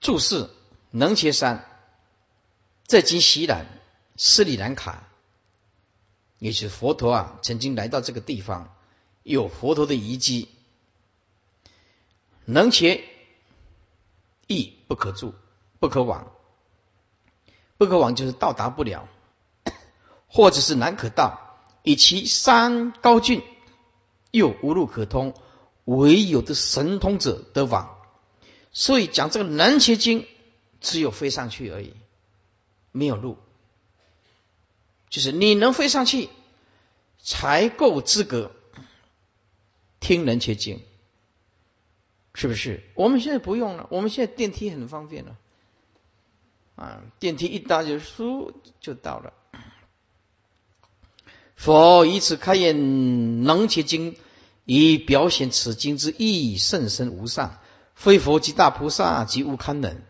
[0.00, 0.48] 注释：
[0.90, 1.66] 能切山，
[2.86, 3.66] 在今西南
[4.16, 5.06] 斯里兰卡。
[6.38, 8.74] 也是佛陀啊，曾经来到这个地方，
[9.22, 10.48] 有佛陀的遗迹，
[12.46, 13.04] 能切
[14.46, 15.34] 亦不可住，
[15.80, 16.32] 不可往，
[17.76, 19.06] 不可往就是到达不了，
[20.28, 23.42] 或者是难可到，以其山高峻，
[24.30, 25.34] 又无路可通，
[25.84, 27.99] 唯有的神通者得往。
[28.72, 30.26] 所以讲这个南切经，
[30.80, 31.94] 只有飞上去而已，
[32.92, 33.36] 没有路。
[35.08, 36.28] 就是你能飞上去，
[37.20, 38.52] 才够资格
[39.98, 40.80] 听人切经，
[42.32, 42.84] 是不是？
[42.94, 45.36] 我们现在不用了，我们现在电梯很方便了，
[46.76, 49.32] 啊，电梯一搭就嗖就到了。
[51.56, 54.16] 佛以此开演能切经，
[54.64, 57.60] 以表显此经之意甚深无上，
[58.00, 60.00] 非佛及大菩萨及无堪能，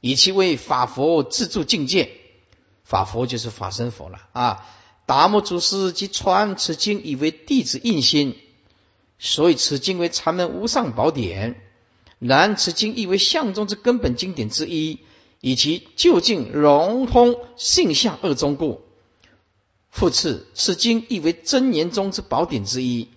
[0.00, 2.10] 以其为法佛自助境界。
[2.82, 4.66] 法佛就是法身佛了啊！
[5.06, 8.36] 达摩祖师即传此经以为弟子印心，
[9.20, 11.62] 所以此经为禅门无上宝典。
[12.18, 14.98] 然此经亦为相中之根本经典之一，
[15.40, 18.80] 以其究竟融通性相二中故。
[19.90, 23.10] 复次，此经亦为真言中之宝典之一，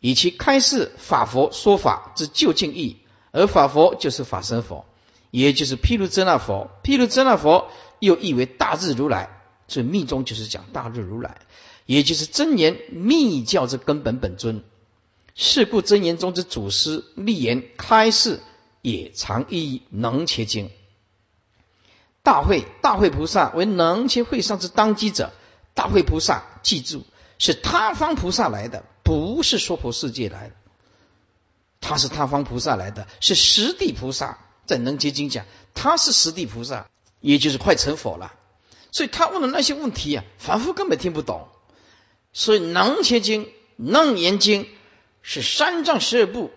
[0.00, 2.98] 以其开示法佛说法之究竟义。
[3.34, 4.86] 而法佛就是法身佛，
[5.30, 6.70] 也就是毗卢遮那佛。
[6.82, 7.68] 毗卢遮那佛。
[8.00, 9.30] 又译为大日如来，
[9.66, 11.38] 所以密宗就是讲大日如来，
[11.86, 14.62] 也就是真言密教之根本本尊。
[15.34, 18.40] 是故真言中之祖师立言开示，
[18.82, 20.70] 也常译能切经。
[22.22, 25.32] 大会大会菩萨为能切会上之当机者，
[25.72, 27.06] 大会菩萨记住
[27.38, 30.54] 是他方菩萨来的，不是娑婆世界来的，
[31.84, 35.44] 他是他方菩萨来的，是实地菩萨在能结经讲，
[35.74, 36.88] 他是实地菩萨。
[37.20, 38.34] 也就是快成佛了，
[38.92, 41.48] 所以他问的那些问题啊，凡夫根本听不懂。
[42.34, 43.44] 所以《能结经》
[43.78, 44.64] 《楞严经》
[45.22, 46.50] 是三藏十二部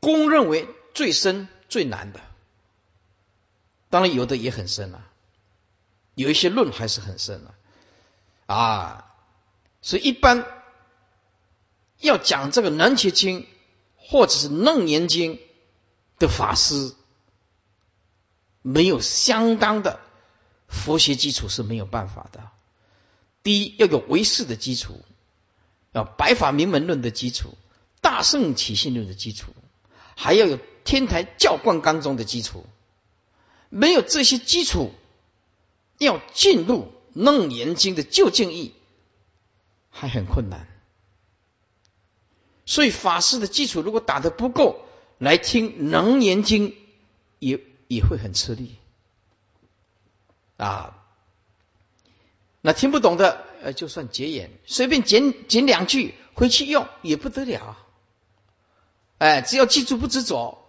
[0.00, 2.20] 公认为最深最难的。
[3.90, 5.06] 当然有的也很深了，
[6.16, 7.54] 有一些论还是很深了
[8.46, 9.04] 啊。
[9.82, 10.44] 所以一般
[12.00, 13.42] 要讲这个《能结经》
[14.10, 15.34] 或者是《楞严经》
[16.18, 16.94] 的法师，
[18.62, 20.00] 没有相当的。
[20.66, 22.48] 佛学基础是没有办法的。
[23.42, 25.02] 第一要有唯识的基础，
[25.92, 27.58] 要白法明门论的基础，
[28.00, 29.52] 大圣起信论的基础，
[30.16, 32.64] 还要有天台教观纲中的基础。
[33.68, 34.90] 没有这些基础，
[35.98, 38.72] 要进入楞严经的究竟义，
[39.90, 40.66] 还很困难。
[42.68, 44.84] 所以法师的基础如果打得不够，
[45.16, 46.76] 来听能言经
[47.38, 48.76] 也也会很吃力
[50.58, 50.94] 啊。
[52.60, 57.78] 那听不懂的，呃，就算结言，随便捡捡两句回去用也不得了。
[59.16, 60.62] 哎，只要记住不执着，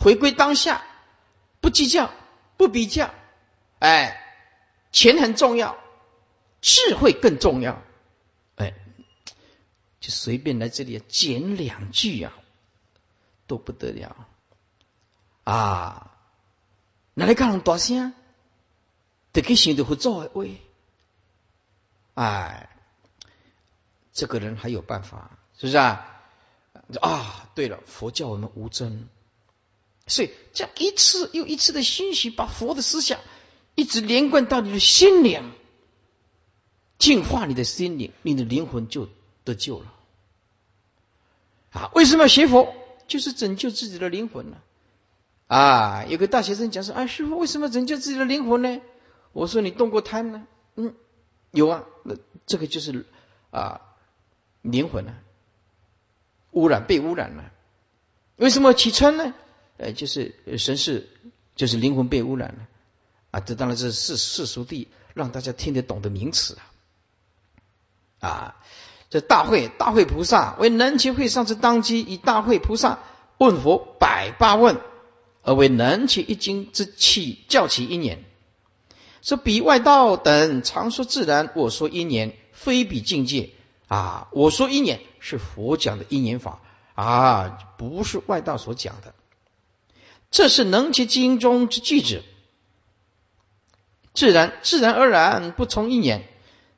[0.00, 0.84] 回归当下，
[1.60, 2.10] 不计较，
[2.56, 3.14] 不比较，
[3.78, 4.20] 哎，
[4.90, 5.78] 钱很重要，
[6.60, 7.84] 智慧更重要。
[10.06, 12.32] 就随便来这里捡两句啊，
[13.48, 14.28] 都不得了
[15.42, 16.12] 啊！
[17.14, 18.14] 哪里讲人大声，
[19.32, 20.44] 得给想着合作的话。
[22.14, 22.70] 哎，
[24.12, 26.22] 这个人还有办法，是不是啊？
[27.00, 29.08] 啊，对了，佛教我们无争，
[30.06, 33.18] 所以这样一次又一次的欣喜，把佛的思想
[33.74, 35.52] 一直连贯到你的心灵，
[36.96, 39.08] 净化你的心灵，你的灵魂就
[39.42, 39.94] 得救了。
[41.70, 42.74] 啊，为什么要学佛？
[43.06, 44.56] 就是拯救自己的灵魂呢？
[45.46, 48.80] 啊，有个大学生讲说：“哎，师傅，为什么拯救自己的灵魂呢？”
[49.32, 50.94] 我说：“你动过贪呢？”嗯。
[51.52, 53.06] 有啊，那这个就是
[53.50, 53.80] 啊
[54.60, 55.14] 灵魂啊
[56.50, 57.50] 污染被污染了。
[58.36, 59.32] 为什么起嗔呢？
[59.78, 61.08] 呃，就是神是
[61.54, 62.68] 就是灵魂被污染了
[63.30, 63.40] 啊。
[63.40, 68.28] 这当然是世世俗地让大家听得懂的名词啊。
[68.28, 68.56] 啊，
[69.08, 72.98] 这大会大会菩萨为能其会上之当机，以大会菩萨
[73.38, 74.80] 问佛百八问，
[75.42, 78.24] 而为能其一经之气教其一年。
[79.22, 83.50] 说比外道等常说自然，我说因缘非比境界
[83.88, 84.28] 啊！
[84.32, 86.60] 我说因缘是佛讲的因缘法
[86.94, 89.14] 啊，不是外道所讲的。
[90.30, 92.22] 这是能其经中之句子，
[94.14, 96.28] 自然自然而然不从因缘。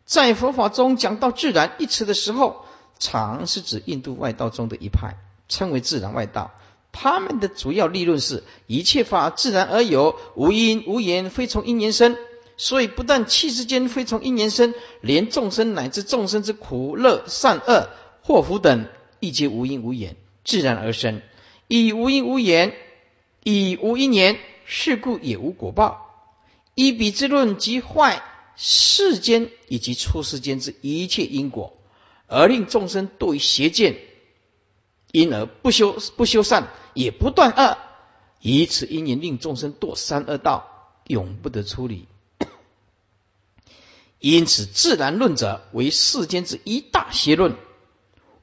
[0.09, 2.65] 在佛法中讲到自然一词的时候，
[2.99, 5.19] 常是指印度外道中的一派，
[5.51, 6.51] 称为自然外道。
[6.93, 12.17] 他们的主要立论是一切法自然而有，无因无缘，非从因缘生。
[12.57, 17.91] 所以，不但气之间非从因缘生，连众生乃至众生之苦乐善恶
[18.23, 18.87] 祸福等，
[19.21, 21.21] 亦皆无因无缘，自然而生。
[21.67, 22.73] 以无因无缘，
[23.45, 26.33] 以无因缘，是故也无果报。
[26.75, 28.23] 依彼之论，即坏
[28.61, 31.79] 世间以及出世间之一切因果，
[32.27, 34.01] 而令众生堕于邪见，
[35.13, 37.79] 因而不修不修善，也不断恶，
[38.41, 42.09] 以此因缘令众生堕三恶道，永不得出离。
[44.19, 47.55] 因此，自然论者为世间之一大邪论，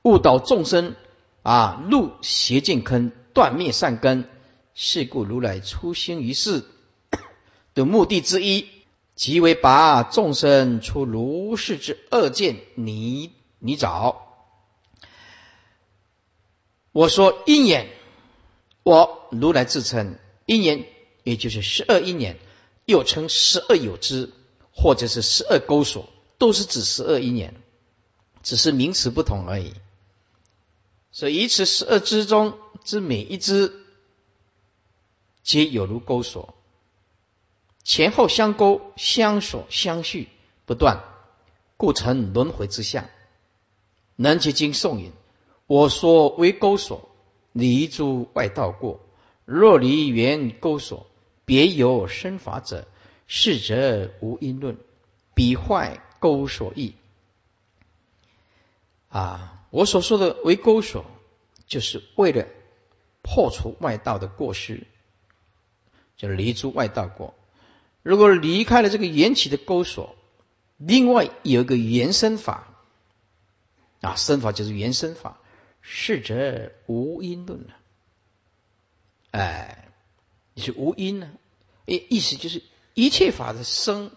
[0.01, 0.95] 误导众生
[1.43, 4.30] 啊，入邪见坑，断灭善根。
[4.78, 6.65] 是故如来出生于世
[7.75, 8.67] 的目的之一，
[9.15, 14.17] 即为拔众生出如是之恶见泥泥沼。
[16.91, 17.89] 我说因缘，
[18.84, 20.86] 我如来自称因缘，
[21.23, 22.38] 也就是十二因缘，
[22.86, 24.32] 又称十二有之。
[24.78, 27.56] 或者是十二钩锁，都是指十二因缘，
[28.43, 29.73] 只是名词不同而已。
[31.13, 33.71] 所以以此十二之中之每一支，
[35.43, 36.55] 皆有如钩锁，
[37.86, 40.28] 前后相勾、相锁、相续
[40.65, 41.04] 不断，
[41.78, 43.06] 故成轮回之相。
[44.17, 45.12] 南极经颂引，
[45.67, 47.10] 我说为钩锁，
[47.54, 49.00] 离诸外道过。
[49.45, 51.06] 若离原钩锁，
[51.45, 52.88] 别有生法者。
[53.28, 54.78] 是则无因论，
[55.34, 56.93] 彼坏钩锁意。
[59.10, 61.06] 啊，我所说的为钩锁，
[61.65, 62.45] 就是为了
[63.24, 64.86] 破除外道的过失，
[66.17, 67.34] 就离诸外道过。
[68.06, 70.15] 如果离开了这个缘起的钩锁，
[70.78, 72.68] 另外有一个原生法，
[74.02, 75.39] 啊，生法就是原生法，
[75.82, 77.76] 是则无因论了。
[79.32, 79.89] 哎，
[80.54, 81.32] 你是无因呢？
[81.88, 82.62] 意意思就是。
[82.94, 84.10] 一切法的生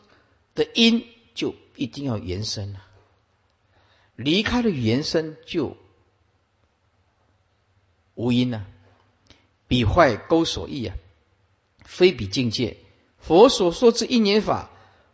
[0.54, 2.84] 的因就一定要原生了，
[4.14, 5.76] 离开了原生就
[8.14, 8.66] 无因了。
[9.66, 10.94] 彼坏钩所意啊，
[11.84, 12.76] 非彼境界。
[13.18, 14.70] 佛所说之因缘法，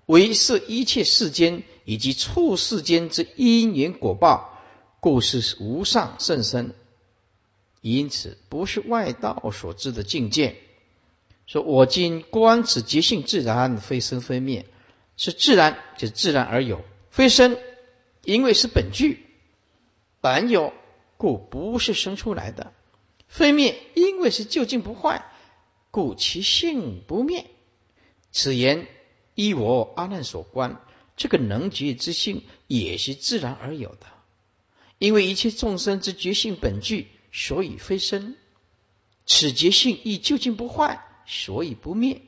[0.07, 4.59] 为是一切世间以及处世间之因缘果报，
[5.00, 6.74] 故是无上甚深。
[7.80, 10.57] 因此，不是外道所知的境界。
[11.46, 14.64] 说我今观此觉性自然，非生非灭，
[15.16, 16.78] 是自然，就自然而有；
[17.11, 17.59] 非生，
[18.22, 19.26] 因为是本具，
[20.22, 20.72] 本有，
[21.18, 22.72] 故不是生出来的；
[23.28, 25.26] 非灭，因为是究竟不坏，
[25.90, 27.44] 故其性不灭。
[28.35, 28.87] 此言
[29.35, 30.78] 依我阿难所观，
[31.16, 34.07] 这个能觉之性也是自然而有的，
[34.99, 38.37] 因为一切众生之觉性本具，所以非生。
[39.24, 41.01] 此觉性亦究竟不坏。
[41.26, 42.20] 所以不灭。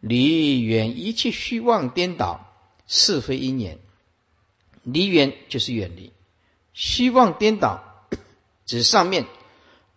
[0.00, 2.52] 离远一切虚妄颠倒，
[2.88, 3.78] 是非因缘。
[4.82, 6.12] 离远就是远离，
[6.72, 7.84] 虚妄颠倒
[8.66, 9.26] 指上面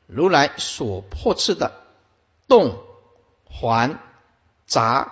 [0.05, 1.81] 如来所破斥的
[2.47, 2.83] 动、
[3.45, 3.99] 还、
[4.71, 5.11] 杂、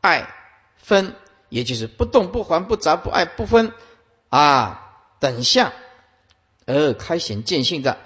[0.00, 0.32] 爱、
[0.76, 1.16] 分，
[1.48, 3.72] 也就是不动、不还、不杂、不爱、不分
[4.28, 5.72] 啊等相，
[6.66, 7.98] 而开显见性的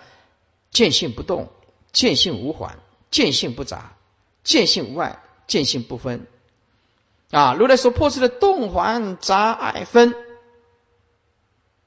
[0.70, 1.52] 见性不动、
[1.92, 2.78] 见性无还、
[3.10, 3.92] 见性不杂、
[4.42, 6.26] 见性无爱、见性不分
[7.30, 10.14] 啊，如来所破斥的动、还、杂、爱、分。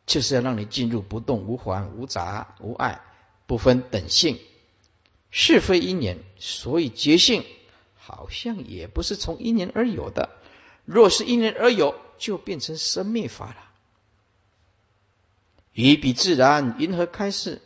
[0.06, 3.02] 就是要让你进入不动、无还、无杂、无爱、
[3.48, 4.40] 不分等性，
[5.32, 7.44] 是非因缘，所以觉性
[8.10, 10.30] 好像也不是从因缘而有的。
[10.84, 13.58] 若是因缘而有，就变成生灭法了。
[15.74, 17.62] 于彼自然，云何开示？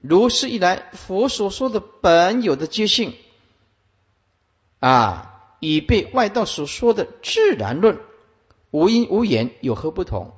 [0.00, 3.14] 如是一来，佛所说的本有的觉性
[4.80, 8.00] 啊，已被外道所说的自然论
[8.72, 10.34] 无因无缘有何不同？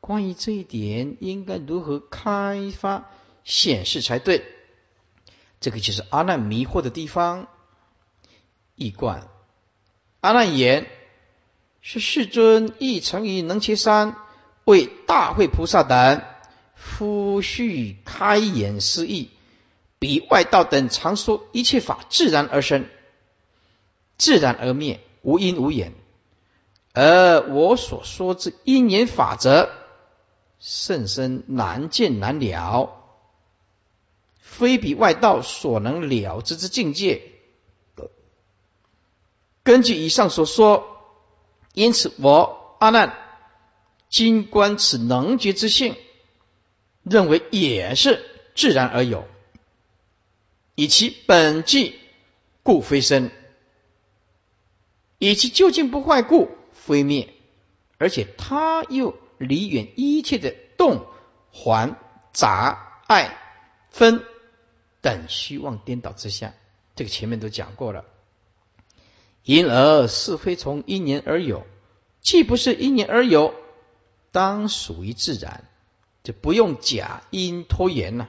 [0.00, 3.10] 关于这一点，应该如何开发
[3.42, 4.44] 显示才对？
[5.58, 7.48] 这个就是阿难迷惑的地方。
[8.76, 9.26] 易观
[10.20, 10.86] 阿难言：
[11.80, 14.14] 是世尊亦曾于能切山
[14.64, 16.22] 为大会菩萨等
[16.74, 19.30] 夫须开眼思意，
[19.98, 22.86] 比外道等常说一切法自然而生，
[24.16, 25.92] 自然而灭，无因无缘。
[26.92, 29.68] 而我所说之因缘法则。
[30.58, 32.90] 甚深难见难了，
[34.40, 37.20] 非比外道所能了之之境界。
[39.66, 41.02] 根据以上所说，
[41.74, 43.18] 因此我阿难
[44.08, 45.96] 今观此能觉之性，
[47.02, 49.26] 认为也是自然而有，
[50.76, 51.98] 以其本际
[52.62, 53.30] 故非生，
[55.18, 57.34] 以其究竟不坏故非灭，
[57.98, 59.18] 而且他又。
[59.38, 61.04] 离远一切的动、
[61.52, 61.94] 还、
[62.32, 63.36] 杂、爱、
[63.90, 64.24] 分
[65.02, 66.54] 等虚妄颠倒之下，
[66.94, 68.06] 这个前面都讲过了。
[69.46, 71.64] 因而是非从因缘而有，
[72.20, 73.54] 既不是因缘而有，
[74.32, 75.64] 当属于自然，
[76.24, 78.28] 就不用假因拖延了。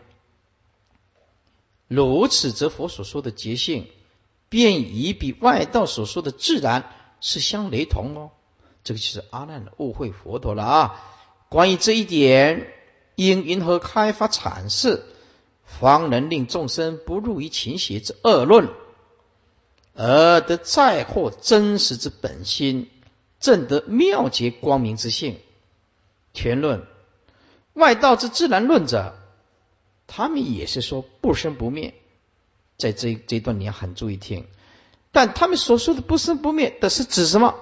[1.88, 3.88] 如此，则佛所说的觉性，
[4.47, 8.30] 便已比外道所说的自然是相雷同哦。
[8.84, 11.03] 这个就是阿难的误会佛陀了啊！
[11.49, 12.72] 关于这一点，
[13.15, 15.03] 应云何开发阐释，
[15.63, 18.70] 方能令众生不入于情邪之恶论，
[19.98, 22.89] 而得再获真实之本心，
[23.39, 25.39] 正得妙结光明之性。
[26.34, 26.86] 全论
[27.74, 29.16] 外道之自然论者，
[30.06, 31.95] 他们也是说不生不灭，
[32.78, 34.45] 在这这段你要很注意听，
[35.12, 37.56] 但他们所说的不生不灭的是指什么？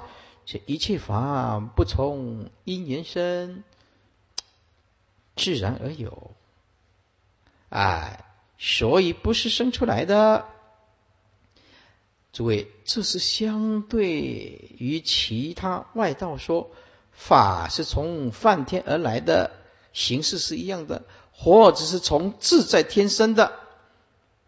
[0.46, 3.64] 这一切法不从因缘生，
[5.38, 6.36] 自然而有，
[7.70, 8.26] 哎，
[8.58, 10.50] 所以不是生出来的。
[12.36, 14.12] 诸位，这是相对
[14.78, 16.70] 于其他外道说
[17.14, 19.52] 法是从梵天而来的
[19.94, 23.54] 形式是一样的，或者是从自在天生的，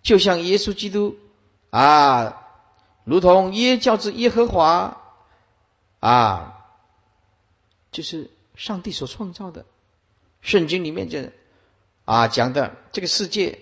[0.03, 1.15] 就像耶稣基督
[1.69, 2.45] 啊，
[3.05, 5.01] 如同耶教之耶和华。
[5.99, 6.63] 啊，
[7.91, 9.65] 就是上帝所创造的。
[10.41, 11.31] 圣经里面讲
[12.05, 13.59] 啊讲的这个世界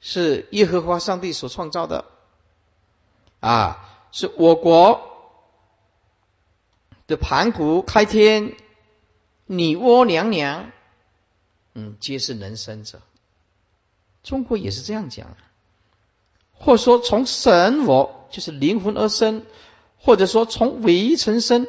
[0.00, 2.06] 是耶和华上帝所创造的，
[3.46, 5.00] 啊，是我国
[7.06, 8.56] 的盘古开天，
[9.46, 10.72] 女娲娘娘，
[11.74, 13.00] 嗯，皆是能生者。
[14.24, 15.36] 中国也是这样讲，
[16.52, 19.44] 或说从神我就是灵魂而生。
[19.98, 21.66] 或者说从围城生，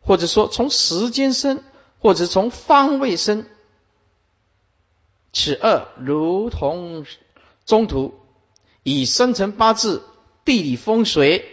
[0.00, 1.62] 或者说从时间生，
[2.00, 3.46] 或者从方位生，
[5.32, 7.06] 此二如同
[7.66, 8.14] 中途
[8.82, 10.02] 以生辰八字、
[10.50, 11.48] 地理风水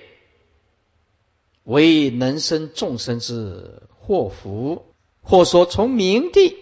[1.63, 4.87] 为能生众生之祸福，
[5.21, 6.57] 或说从明地，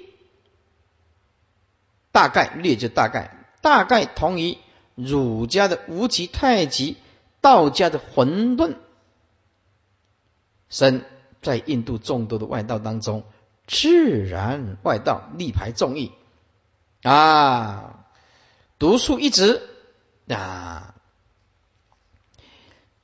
[2.12, 4.58] 大概略就大概，大概同于
[4.96, 6.98] 儒家的无极太极，
[7.40, 8.76] 道家的混沌。
[10.68, 11.06] 生
[11.42, 13.24] 在印度众多的外道当中，
[13.66, 16.12] 自然外道力排众议
[17.02, 18.06] 啊，
[18.78, 19.62] 独树一帜
[20.28, 20.95] 啊，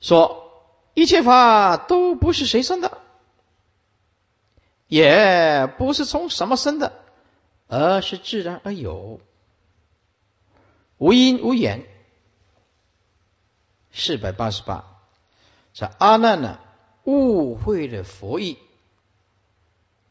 [0.02, 2.98] 说一切法都不是谁生的，
[4.88, 6.92] 也不是从什么生的，
[7.68, 9.20] 而是自然而有，
[10.98, 11.86] 无因无缘。
[13.92, 14.84] 四百八十八，
[15.72, 16.58] 这阿难呢
[17.04, 18.58] 误会了佛意，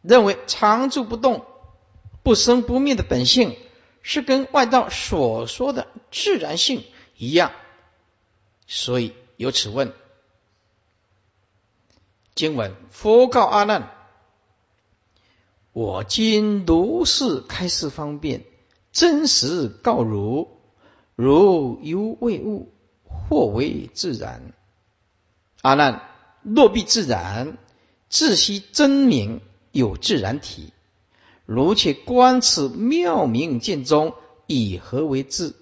[0.02, 1.46] 认为常住不动、
[2.24, 3.58] 不生不灭的本性
[4.04, 6.84] 是跟外道所说的自然性
[7.18, 7.52] 一样，
[8.68, 9.92] 所以有此问。
[12.36, 13.92] 经文佛告阿难
[15.74, 18.46] ：“我今如是开示方便，
[18.92, 20.48] 真实告如，
[21.16, 22.72] 如犹未悟。”
[23.30, 24.54] 或为自然，
[25.62, 26.02] 阿难，
[26.44, 27.58] 若必自然，
[28.10, 30.72] 自悉真名有自然体。
[31.46, 34.16] 如且观此妙明见中，
[34.48, 35.56] 以何为智？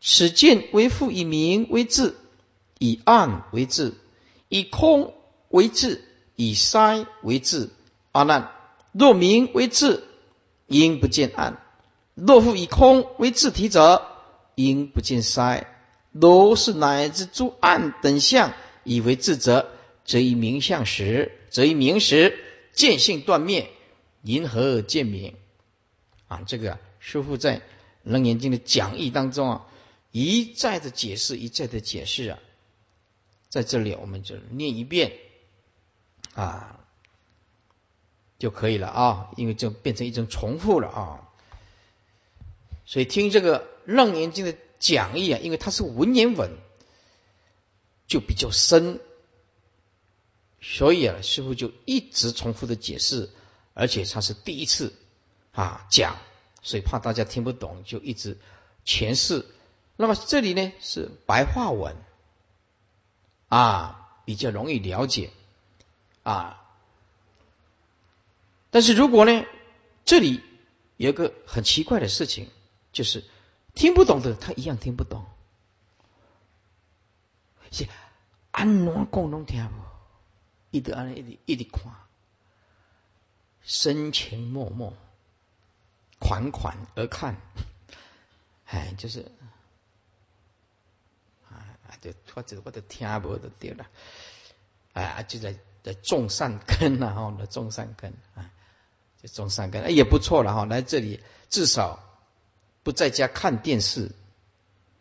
[0.00, 2.14] 此见为复以明为智，
[2.80, 3.92] 以暗为智，
[4.48, 5.12] 以空
[5.50, 6.02] 为智，
[6.34, 7.68] 以塞为智。
[8.12, 8.52] 阿难，
[8.92, 10.02] 若明为智，
[10.66, 11.60] 应不见暗；
[12.14, 14.06] 若复以空为智体者，
[14.54, 15.66] 应不见塞。
[16.10, 19.70] 如是乃至诸暗等相，以为智者，
[20.06, 22.38] 则以明相时，则以明时
[22.72, 23.70] 见性断灭，
[24.22, 25.34] 因何见明？
[26.28, 27.58] 啊，这个师父在
[28.02, 29.66] 《楞严经》的讲义当中啊，
[30.12, 32.38] 一再的解释，一再的解释啊，
[33.50, 35.12] 在这里我们就念一遍
[36.34, 36.80] 啊
[38.38, 41.28] 就可以了啊，因为就变成一种重复了啊，
[42.86, 44.56] 所以听这个《楞严经》的。
[44.82, 46.52] 讲义啊，因为它是文言文，
[48.06, 48.98] 就比较深，
[50.62, 53.28] 所以啊，师傅就一直重复的解释，
[53.74, 54.94] 而且他是第一次
[55.52, 56.16] 啊讲，
[56.62, 58.38] 所以怕大家听不懂，就一直
[58.86, 59.44] 诠释。
[59.96, 61.94] 那么这里呢是白话文
[63.50, 65.30] 啊，比较容易了解
[66.22, 66.66] 啊。
[68.70, 69.44] 但是如果呢，
[70.06, 70.42] 这里
[70.96, 72.48] 有个很奇怪的事情，
[72.92, 73.22] 就是。
[73.72, 75.24] 听不懂的，他一样听不懂。
[77.70, 77.86] 是
[78.50, 79.74] 安怎讲拢听不？
[80.72, 81.94] 一直安一直一直看，
[83.62, 84.92] 深情脉脉，
[86.18, 87.36] 款款而看。
[88.66, 89.30] 哎，就是，
[91.90, 93.86] 啊，就或者我都听不就对了。
[94.92, 98.50] 啊，就在在种善根啊，哈，种善根啊，
[99.20, 100.64] 就种善根，哎，也不错了哈。
[100.64, 102.06] 来这里至少。
[102.82, 104.10] 不在家看电视，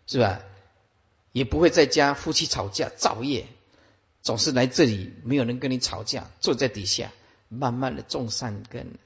[0.06, 0.42] 是吧？
[1.32, 3.48] 也不会在家夫妻吵架造业，
[4.22, 7.14] 总是来这里，没有人跟你吵架，坐在底下
[7.48, 8.98] 慢慢的种善根。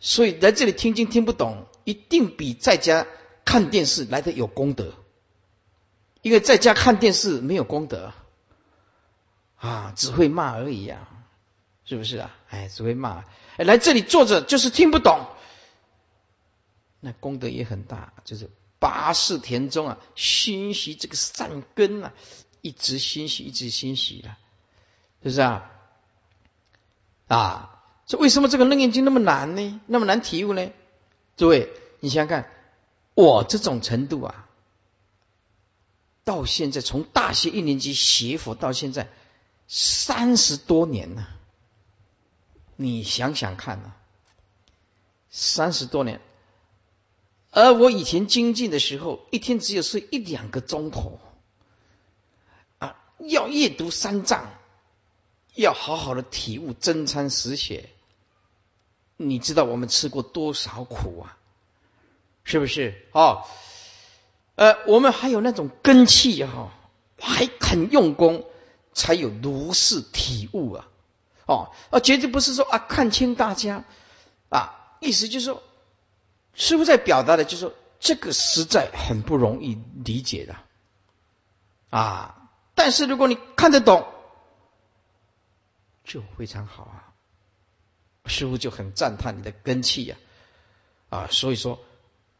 [0.00, 3.06] 所以来这里听经听不懂，一定比在家
[3.44, 4.92] 看电视来的有功德。
[6.26, 8.12] 因为在家看电视没有功德
[9.58, 11.08] 啊，只会骂而已啊，
[11.84, 12.34] 是不是啊？
[12.48, 13.24] 哎，只会骂。
[13.56, 15.24] 哎，来这里坐着就是听不懂。
[16.98, 18.50] 那功德也很大，就是
[18.80, 22.12] 八世田中啊，熏习这个善根啊，
[22.60, 24.36] 一直熏习，一直熏习了，
[25.22, 25.70] 是不是啊？
[27.28, 29.80] 啊，这为什么这个楞严经那么难呢？
[29.86, 30.72] 那么难体悟呢？
[31.36, 31.70] 诸位，
[32.00, 32.50] 你想想看，
[33.14, 34.45] 我这种程度啊，
[36.26, 39.08] 到现在从大学一年级学佛到现在
[39.68, 41.28] 三十多年了，
[42.74, 43.96] 你想想看啊，
[45.30, 46.20] 三十多年。
[47.52, 51.20] 而我以前精进的时候，一天只有睡一两个钟头，
[52.78, 54.52] 啊，要阅读三藏，
[55.54, 57.88] 要好好的体悟真参实写。
[59.16, 61.38] 你知道我们吃过多少苦啊？
[62.42, 63.06] 是不是？
[63.12, 63.46] 哦，
[64.56, 66.72] 呃，我们还有那种根气哈，
[67.20, 68.44] 还肯用功，
[68.92, 70.88] 才有如是体悟啊！
[71.46, 73.84] 哦，啊，绝对不是说啊看清大家
[74.48, 75.62] 啊，意思就是说。
[76.58, 79.76] 师傅在表达的，就是说这个实在很不容易
[80.06, 80.56] 理解的
[81.90, 82.48] 啊。
[82.74, 84.06] 但是如果你看得懂，
[86.02, 87.12] 就非常好啊。
[88.24, 90.16] 师傅就很赞叹你的根气呀
[91.10, 91.78] 啊，所以说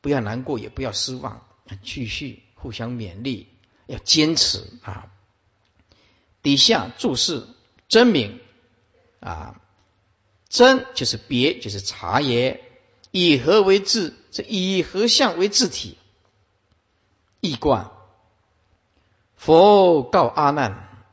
[0.00, 3.48] 不要难过，也不要失望，继续互相勉励，
[3.86, 5.10] 要坚持啊。
[6.42, 7.46] 底下注释
[7.88, 8.38] 真名
[9.20, 9.60] 啊，
[10.48, 12.62] 真就是别，就是茶叶。
[13.10, 14.14] 以何为字？
[14.30, 15.96] 这以何相为字体？
[17.40, 17.90] 易观。
[19.34, 21.04] 佛告阿难：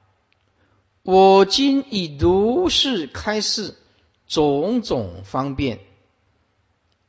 [1.02, 3.76] 我今以如是开示
[4.28, 5.80] 种种方便，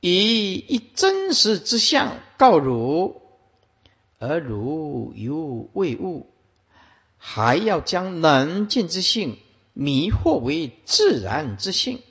[0.01, 3.23] 以一真实之相告汝，
[4.19, 6.33] 而如犹未悟，
[7.17, 9.39] 还要将能见之性
[9.73, 12.03] 迷惑为自然之性。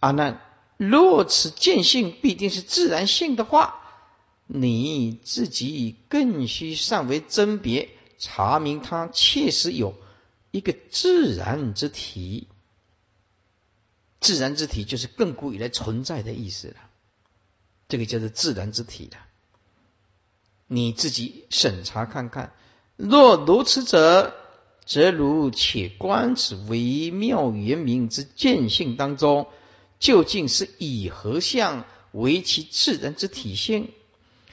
[0.00, 0.40] 阿难。
[0.78, 3.80] 若此见性必定是自然性的话，
[4.48, 9.94] 你自己更需善为甄别，查明它确实有
[10.50, 12.48] 一个自然之体。
[14.18, 16.76] 自然之体就是亘古以来存在的意思了，
[17.88, 19.18] 这个叫做自然之体了。
[20.74, 22.54] 你自己审查看看，
[22.96, 24.32] 若如此者，
[24.86, 29.48] 则如且观此微妙圆明之见性当中，
[30.00, 33.90] 究竟是以何相为其自然之体性？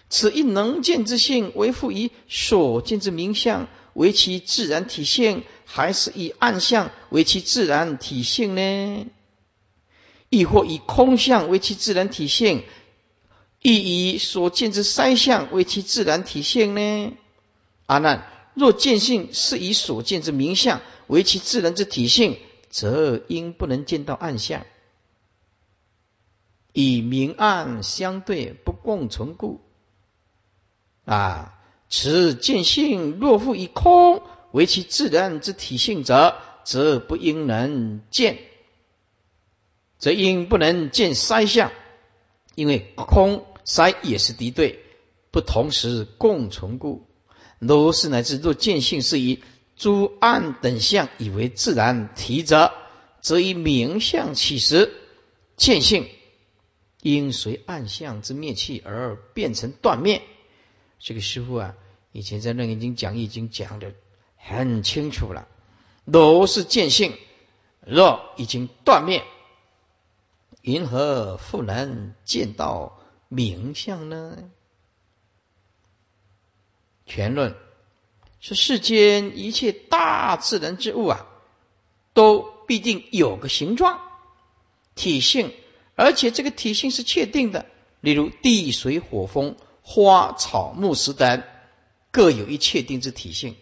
[0.09, 9.05] 此一能见之性，为复以所见之明相为其自然体性，还是以暗相为其自然体性呢？
[10.29, 12.63] 亦或以空相为其自然体现，
[13.61, 17.13] 亦以所见之三相为其自然体现呢？
[17.85, 22.37] 阿难，若见性是以所见之明相为其自然之体性，
[22.69, 24.65] 则应不能见到暗相，
[26.71, 29.59] 以明暗相对不共存故。
[31.05, 38.37] 啊，此见性若复以空为其自然之体性者，则不应能见。
[39.97, 41.71] 则应不能见三相，
[42.55, 44.83] 因为空三也是敌对，
[45.31, 47.07] 不同时共存故。
[47.59, 49.43] 如是乃至若见性是以
[49.75, 52.73] 诸暗等相以为自然体者，
[53.21, 54.93] 则以明相起时，
[55.57, 56.07] 见性
[57.01, 60.21] 因随暗相之灭气而变成断灭。
[60.99, 61.75] 这个师傅啊，
[62.11, 63.93] 以前在《楞严经》讲义已经讲的
[64.35, 65.47] 很清楚了。
[66.05, 67.13] 如是见性，
[67.85, 69.23] 若已经断灭。
[70.61, 72.98] 云何复能见到
[73.29, 74.49] 名相呢？
[77.05, 77.55] 全论
[78.39, 81.25] 是世间一切大自然之物啊，
[82.13, 83.99] 都必定有个形状、
[84.95, 85.53] 体性，
[85.95, 87.65] 而且这个体性是确定的。
[88.01, 91.43] 例如地、水、火、风、花草、木、石等，
[92.11, 93.55] 各有一确定之体性，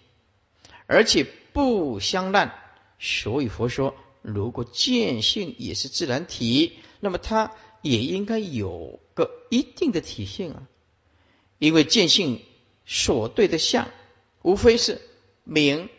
[0.85, 2.53] 而且不相烂。
[2.99, 6.79] 所以佛说，如果见性也是自然体。
[6.99, 7.51] 那么它
[7.81, 10.67] 也应该有个一定的体现啊，
[11.57, 12.43] 因为见性
[12.85, 13.89] 所对的相，
[14.43, 15.01] 无非是
[15.43, 15.89] 明、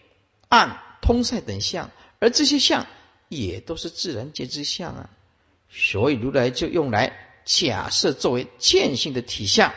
[0.48, 1.90] 暗、通塞等相，
[2.20, 2.86] 而这些相
[3.28, 5.10] 也都是自然界之相啊，
[5.68, 9.74] 所以如来就用来假设作为见性的体相。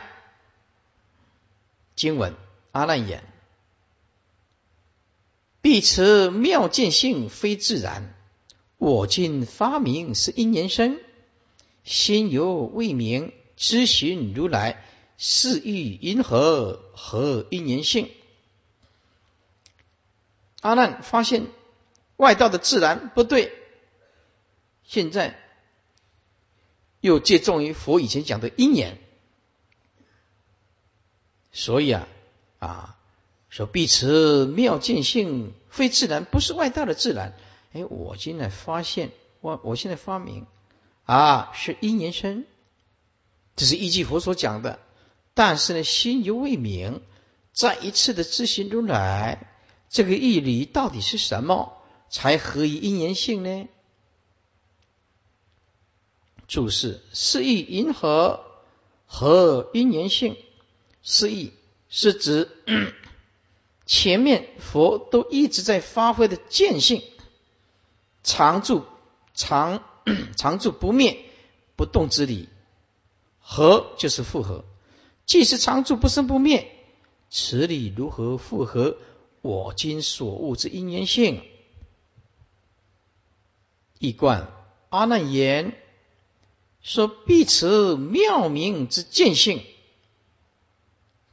[1.94, 2.34] 经文
[2.70, 3.22] 阿难言：
[5.60, 8.14] 必持妙见性非自然，
[8.78, 10.98] 我今发明是因缘生。
[11.84, 14.84] 心犹未明，知行如来，
[15.18, 16.80] 是欲因何？
[16.94, 18.10] 何因缘性？
[20.60, 21.48] 阿难发现
[22.16, 23.52] 外道的自然不对，
[24.84, 25.36] 现在
[27.00, 28.98] 又借重于佛以前讲的因缘，
[31.50, 32.06] 所以啊
[32.60, 32.96] 啊，
[33.48, 37.36] 说必持妙见性非自然，不是外道的自然。
[37.72, 39.10] 哎，我现在发现，
[39.40, 40.46] 我我现在发明。
[41.04, 42.44] 啊，是因缘生，
[43.56, 44.78] 这是依据佛所讲的。
[45.34, 47.02] 但是呢，心犹未明，
[47.52, 49.52] 再一次的自行如来，
[49.88, 53.68] 这个义理到底是什么，才合于因缘性呢？
[56.46, 58.44] 注释：是意因何
[59.06, 60.36] 和因缘性。
[61.02, 61.52] 是意
[61.88, 62.48] 是指
[63.86, 67.02] 前面佛都一直在发挥的见性，
[68.22, 68.84] 常住
[69.34, 69.82] 常。
[70.36, 71.24] 常住不灭
[71.76, 72.48] 不动之理，
[73.40, 74.64] 合就是复合。
[75.24, 76.70] 既是常住不生不灭，
[77.30, 78.98] 此理如何复合
[79.40, 81.42] 我今所悟之因缘性？
[83.98, 84.52] 一贯
[84.88, 85.80] 阿难言
[86.82, 89.62] 说：必持妙明之见性，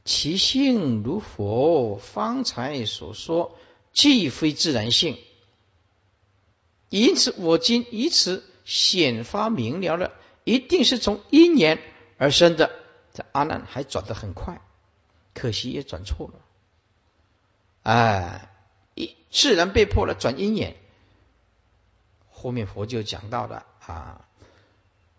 [0.04, 3.58] 其性如佛方才所说，
[3.92, 5.18] 既非自然性。
[6.90, 8.44] 因此，我今以此。
[8.70, 10.12] 显发明了了，
[10.44, 11.80] 一定是从因缘
[12.18, 12.70] 而生的。
[13.12, 14.60] 这阿难还转得很快，
[15.34, 16.34] 可惜也转错了。
[17.82, 18.48] 哎，
[18.94, 20.76] 一自然被迫了转因缘。
[22.30, 24.24] 后面佛就讲到了啊，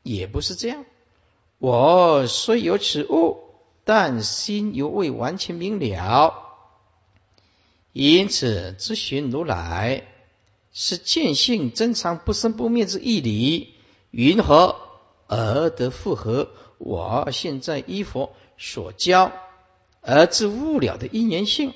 [0.01, 0.85] 也不是这样。
[1.57, 6.55] 我虽有此物，但心犹未完全明了，
[7.91, 10.07] 因此咨询如来。
[10.74, 13.76] 是见性真常不生不灭之义理，
[14.09, 14.80] 云何
[15.28, 16.51] 而得复合？
[16.78, 19.32] 我现在依佛所教
[20.01, 21.74] 而知悟了的因缘性。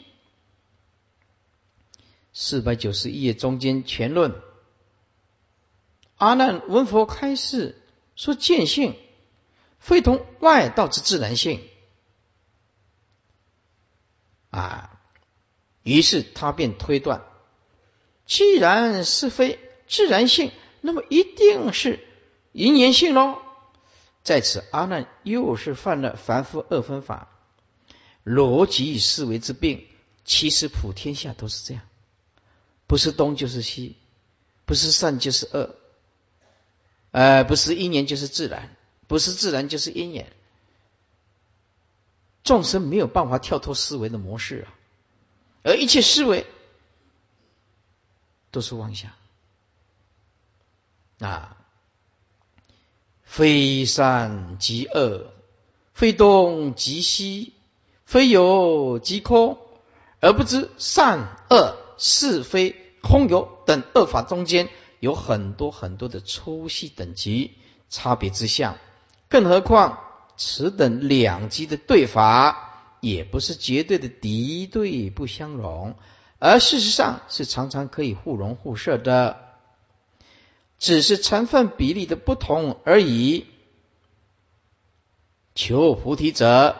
[2.34, 4.42] 四百九十一页中间全论，
[6.16, 7.82] 阿难闻佛开示
[8.16, 8.96] 说见性
[9.80, 11.62] 非同外道之自然性，
[14.50, 15.00] 啊，
[15.84, 17.24] 于是他便推断，
[18.26, 20.52] 既然是非自然性，
[20.82, 22.00] 那么一定是
[22.52, 23.40] 因缘性喽。
[24.24, 27.30] 在此，阿难又是犯了凡夫二分法、
[28.24, 29.86] 逻辑思维之病。
[30.24, 31.84] 其实普天下都是这样，
[32.88, 33.96] 不是东就是西，
[34.66, 35.76] 不是善就是恶，
[37.12, 40.34] 呃，不是因缘就是自然，不是自然就是因缘。
[42.44, 44.74] 众生没有办法跳脱思维的模式啊，
[45.62, 46.48] 而一切思维
[48.56, 49.12] 都是妄想
[51.20, 51.58] 啊。
[53.22, 55.26] 非善即恶，
[55.94, 57.52] 非东即西，
[58.06, 59.58] 非有即空，
[60.22, 64.70] 而不知善恶是非空有等恶法中间
[65.02, 67.58] 有很多很多的粗细等级
[67.90, 68.78] 差别之相。
[69.28, 70.00] 更何况
[70.38, 75.98] 此等两极的对法，也不是绝对的敌对不相容，
[76.40, 79.42] 而事实上是常常可以互融互摄的。
[80.78, 83.48] 只是成分比例的不同而已。
[85.56, 86.76] 求菩提者，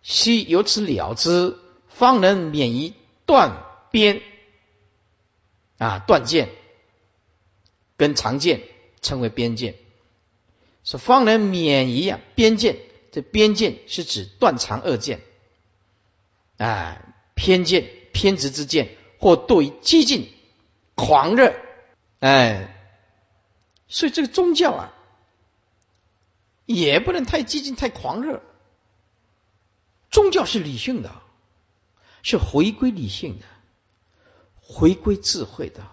[0.00, 2.94] 须由此了之，方能免于
[3.26, 4.22] 断边
[5.76, 6.48] 啊断见，
[7.98, 8.62] 跟常见
[9.02, 9.74] 称为边见，
[10.82, 12.78] 是方能免于啊边见。
[13.12, 15.20] 这边见是指断常二见
[16.56, 17.02] 啊
[17.34, 20.32] 偏见偏执之见，或对激进
[20.94, 21.54] 狂热
[22.20, 22.72] 哎。
[23.88, 24.94] 所以这个宗教啊，
[26.64, 28.42] 也不能太激进、太狂热。
[30.10, 31.12] 宗教是理性的，
[32.22, 33.44] 是回归理性的，
[34.62, 35.86] 回归智慧的。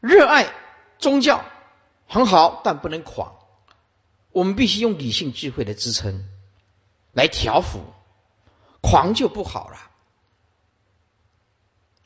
[0.00, 0.52] 热爱
[0.98, 1.44] 宗教
[2.06, 3.38] 很好，但不能狂。
[4.32, 6.28] 我们必须用理性智慧的支撑
[7.12, 7.80] 来调伏，
[8.82, 9.90] 狂就不好了。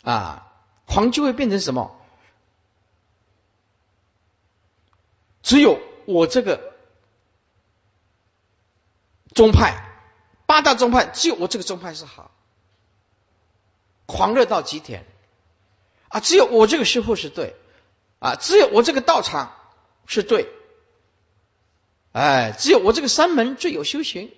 [0.03, 0.53] 啊，
[0.87, 2.01] 狂就会变成什么？
[5.43, 6.75] 只有我这个
[9.35, 9.81] 宗派，
[10.47, 12.31] 八大宗派，只有我这个宗派是好，
[14.07, 15.05] 狂热到极点
[16.09, 16.21] 啊！
[16.21, 17.55] 只有我这个师傅是对
[18.19, 19.57] 啊，只有我这个道场
[20.07, 20.49] 是对，
[22.13, 24.33] 哎，只有我这个山门最有修行，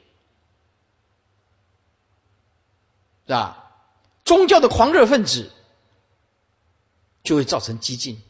[3.29, 3.67] 是吧？
[4.25, 5.53] 宗教的狂热分子
[7.23, 8.23] 就会造成激进。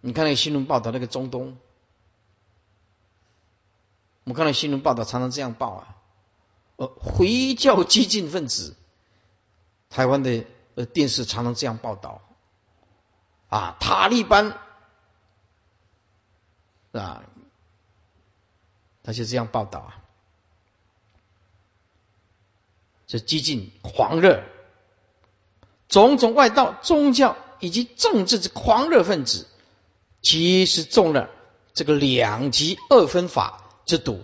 [0.00, 1.56] 你看那个新闻报道，那个中东，
[4.24, 5.96] 我们看到新闻报道常常这样报啊，
[6.74, 8.74] 呃，回教激进分子，
[9.90, 12.22] 台湾的呃电视常常这样报道，
[13.48, 14.58] 啊，塔利班，
[16.90, 17.22] 啊，
[19.04, 20.02] 他就这样报道啊，
[23.10, 24.44] 这激进狂热，
[25.88, 29.48] 种种外道、宗教以及政治之狂热分子。
[30.22, 31.28] 其实中了
[31.74, 34.22] 这个两极二分法之毒，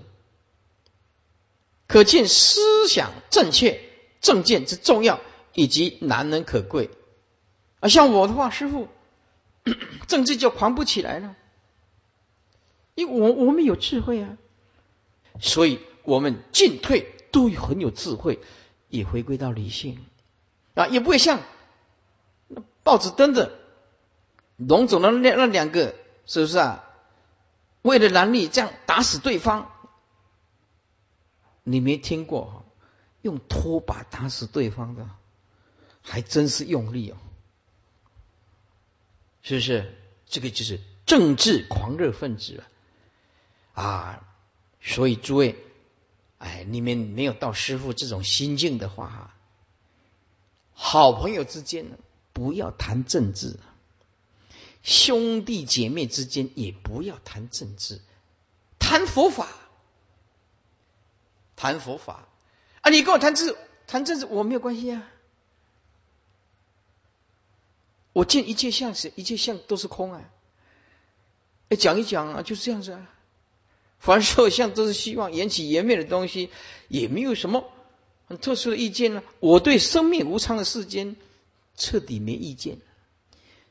[1.88, 3.80] 可见思想正确、
[4.20, 5.18] 正见之重要
[5.52, 6.90] 以及难能可贵。
[7.80, 8.86] 啊，像我的话，师傅
[10.06, 11.34] 政治就狂不起来了，
[12.94, 14.38] 因为我我们有智慧啊，
[15.40, 18.38] 所以我们进退都很有智慧，
[18.96, 20.04] 也回归到理性
[20.74, 21.40] 啊，也不会像
[22.48, 23.58] 那报纸登的。
[24.56, 25.94] 龙总的那那两个
[26.24, 26.82] 是不是啊？
[27.82, 29.70] 为了男女这样打死对方，
[31.62, 32.64] 你没听过
[33.20, 35.08] 用拖把打死对方的，
[36.00, 37.16] 还真是用力哦，
[39.42, 39.94] 是不是？
[40.26, 42.64] 这个就是政治狂热分子
[43.74, 44.28] 啊啊！
[44.80, 45.65] 所以诸位，
[46.38, 49.34] 哎，你们没有到师傅这种心境的话，
[50.72, 51.96] 好朋友之间呢，
[52.32, 53.58] 不要谈政治。
[54.82, 58.00] 兄弟姐妹之间也不要谈政治，
[58.78, 59.48] 谈佛法，
[61.56, 62.28] 谈佛法
[62.82, 62.90] 啊！
[62.90, 63.56] 你跟我谈治
[63.88, 65.10] 谈政治，我没有关系啊！
[68.12, 70.22] 我见一切相是一切相都是空啊！
[71.70, 73.10] 哎，讲一讲啊，就是这样子啊！
[73.98, 76.50] 凡所有相都是希望缘起缘灭的东西，
[76.88, 77.64] 也没有什么
[78.28, 79.22] 很特殊的意见呢。
[79.40, 81.16] 我对生命无常的世间
[81.76, 82.78] 彻底没意见。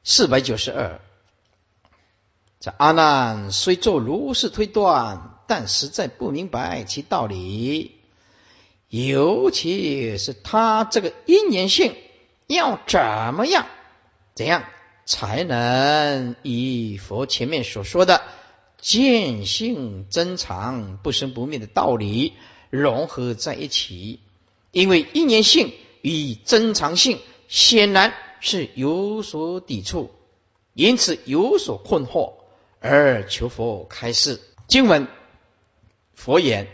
[0.03, 0.99] 四百九十二，
[2.59, 7.95] 这阿难虽做如是推断，但实在不明白其道理。
[8.87, 11.95] 尤其是他这个因缘性，
[12.47, 13.65] 要怎么样？
[14.35, 14.65] 怎样
[15.05, 18.21] 才能以佛前面所说的
[18.85, 22.33] 见性真常不生不灭的道理
[22.69, 24.19] 融合在一起。
[24.69, 25.73] 因为因缘性
[26.03, 27.17] 与增长性
[27.47, 30.11] 显然是有所抵触，
[30.75, 32.33] 因此有所困惑，
[32.79, 34.39] 而求佛开示。
[34.67, 35.07] 经文
[36.13, 36.67] 佛言：“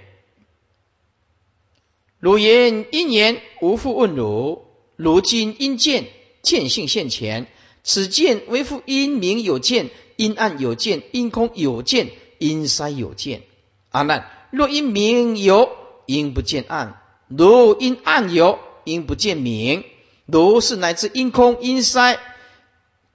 [2.19, 4.65] 汝言因缘无复问汝，
[4.97, 6.09] 如今因见
[6.41, 7.47] 见性现前，
[7.85, 9.89] 此见为复因明有见，
[10.21, 13.41] 因暗有见，因空有见，因塞有见。
[13.89, 19.83] 阿难，若因明有，因不见暗。”如因暗有，因不见明；
[20.25, 22.19] 如是乃至因空、因塞，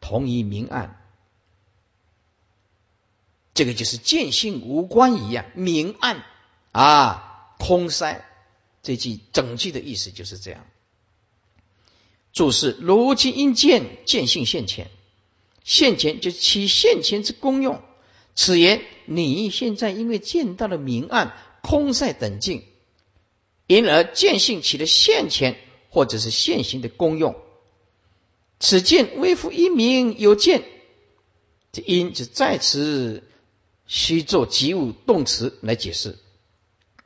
[0.00, 1.00] 同于明暗。
[3.52, 6.24] 这个就是见性无关一样，明暗
[6.72, 8.24] 啊，空塞。
[8.82, 10.64] 这句整句的意思就是这样。
[12.32, 14.90] 注释：如今因见见性现前，
[15.66, 17.82] 现前就起现前之功用。
[18.34, 22.62] 此言你现在因为见到了明暗、空塞等境。
[23.66, 25.58] 因而见性起了现前
[25.88, 27.34] 或者是现行的功用，
[28.60, 30.62] 此见微乎一名有见，
[31.72, 33.24] 这因就在此
[33.88, 36.16] 需做及物动词来解释，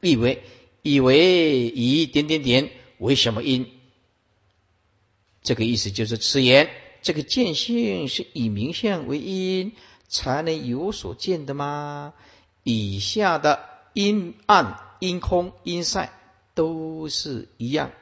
[0.03, 0.43] 以为
[0.83, 3.71] 以为以点点点为什么因？
[5.43, 6.69] 这个意思就是此言
[7.03, 9.73] 这个见性是以名相为因
[10.09, 12.15] 才能有所见的吗？
[12.63, 13.61] 以下的
[13.93, 16.13] 阴暗、阴空、阴塞。
[16.53, 17.93] 都是一样，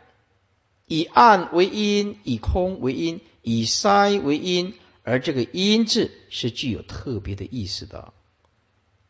[0.86, 4.74] 以暗为阴，以空为阴，以塞为阴，
[5.05, 8.12] 而这个阴字是具有特别的意思的，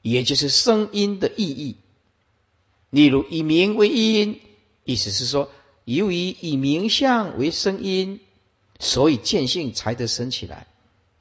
[0.03, 1.77] 也就是声音的意义。
[2.91, 4.41] 例如以明为阴，
[4.85, 5.51] 意思是说，
[5.85, 8.21] 由于以明相为声音，
[8.79, 10.67] 所以见性才得生起来。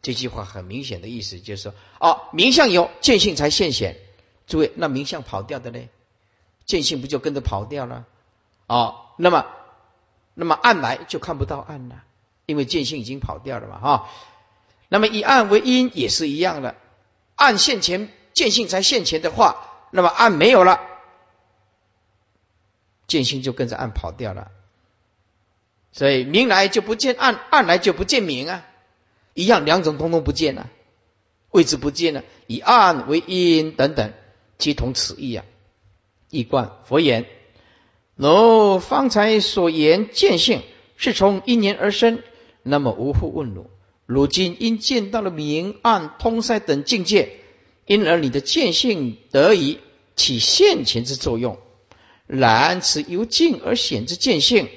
[0.01, 3.97] 这句话很明显的意思就是说，哦，明相有，见性才现显。
[4.45, 5.79] 诸位，那明相跑掉的呢？
[6.65, 8.05] 见性不就跟着跑掉了？
[8.67, 9.45] 哦，那么，
[10.33, 12.03] 那么暗来就看不到暗了，
[12.45, 14.09] 因为见性已经跑掉了嘛，哈。
[14.87, 16.75] 那么以暗为阴也是一样的，
[17.35, 20.79] 暗现前，见性才现前的话，那么暗没有了，
[23.07, 24.51] 见性就跟着暗跑掉了。
[25.91, 28.65] 所以明来就不见暗，暗来就不见明啊，
[29.33, 30.69] 一样两种通通不见了，
[31.51, 34.13] 位置不见了，以暗为阴等等，
[34.57, 35.43] 皆同此意啊。
[36.29, 37.25] 一贯佛言。
[38.15, 40.61] 如方才所言见性
[40.97, 42.21] 是从因缘而生，
[42.63, 43.69] 那么无复问汝。
[44.05, 47.37] 如今因见到了明暗通塞等境界，
[47.85, 49.79] 因而你的见性得以
[50.15, 51.59] 起现前之作用。
[52.25, 54.67] 然此由静而显之见性，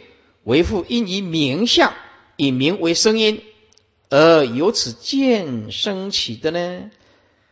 [0.51, 1.95] 为复因以明相，
[2.37, 3.41] 以明为声音，
[4.09, 6.91] 而由此见生起的呢？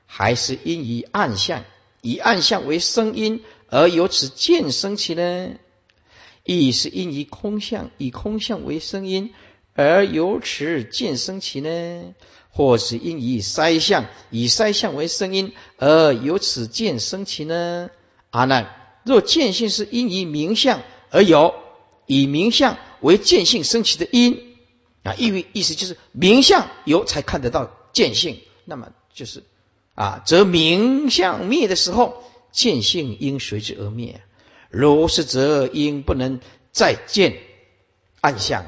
[0.04, 1.62] 还是因以暗相，
[2.00, 5.50] 以暗相为声音，而由此见生起呢？
[6.42, 9.32] 亦是因以空相，以空相为声音，
[9.74, 12.14] 而由此见生起呢？
[12.50, 17.90] 或是因以塞相，以塞相为声音，而由此见生起呢？
[18.30, 18.74] 阿难，
[19.04, 21.54] 若见性是因以名相而有，
[22.06, 24.56] 以名相为见性升起的因
[25.02, 29.42] 啊，意味意思就是名相有才看得到见性，那么就是
[29.94, 32.22] 啊，则名相灭的时候，
[32.52, 34.20] 见性应随之而灭。
[34.70, 36.40] 如是，则应不能
[36.72, 37.38] 再见
[38.20, 38.64] 暗相。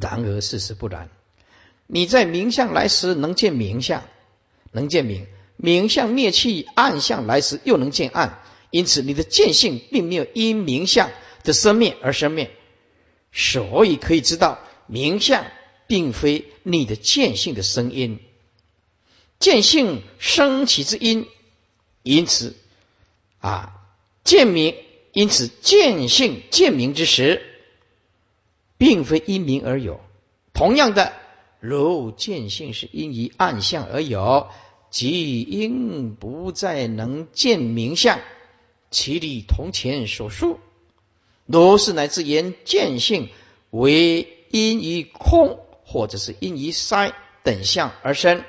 [0.00, 1.08] 然而事实不然。
[1.86, 4.02] 你在明相来时能见明相，
[4.72, 5.26] 能见明；
[5.56, 8.42] 明相灭去，暗相来时又能见暗。
[8.70, 11.10] 因此，你的见性并没有因明相
[11.44, 12.50] 的生灭而生灭。
[13.34, 15.44] 所以可以知道，明相
[15.86, 18.20] 并非你的见性的声音，
[19.40, 21.26] 见性升起之因。
[22.04, 22.54] 因此，
[23.40, 23.74] 啊，
[24.22, 24.76] 见明。
[25.12, 27.42] 因此，见性见明之时，
[28.78, 30.00] 并非因明而有。
[30.52, 31.12] 同样的，
[31.60, 34.48] 如见性是因于暗相而有，
[34.90, 38.20] 即应不再能见明相。
[38.90, 40.58] 其理同前所述。
[41.46, 43.28] 如是乃至言见性
[43.70, 48.44] 为因于空，或者是因于塞等相而生，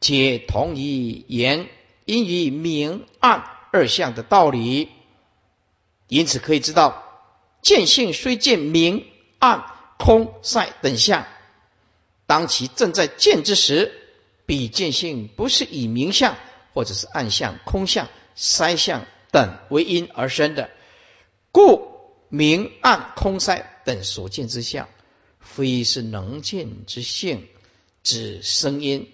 [0.00, 1.68] 皆同于言
[2.04, 4.88] 因于明暗二相的道理。
[6.08, 7.02] 因此可以知道，
[7.62, 9.06] 见性虽见明
[9.38, 9.64] 暗
[9.98, 11.26] 空塞等相，
[12.26, 13.94] 当其正在见之时，
[14.44, 16.36] 彼见性不是以明相
[16.74, 20.68] 或者是暗相、空相、塞相等为因而生的，
[21.52, 24.88] 故明暗空塞等所见之相，
[25.38, 27.46] 非是能见之性，
[28.02, 29.12] 指声音。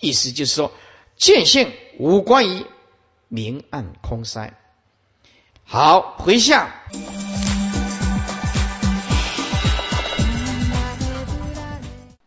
[0.00, 0.72] 意思就是说，
[1.16, 2.66] 见性无关于
[3.28, 4.58] 明暗空塞。
[5.64, 6.68] 好，回向。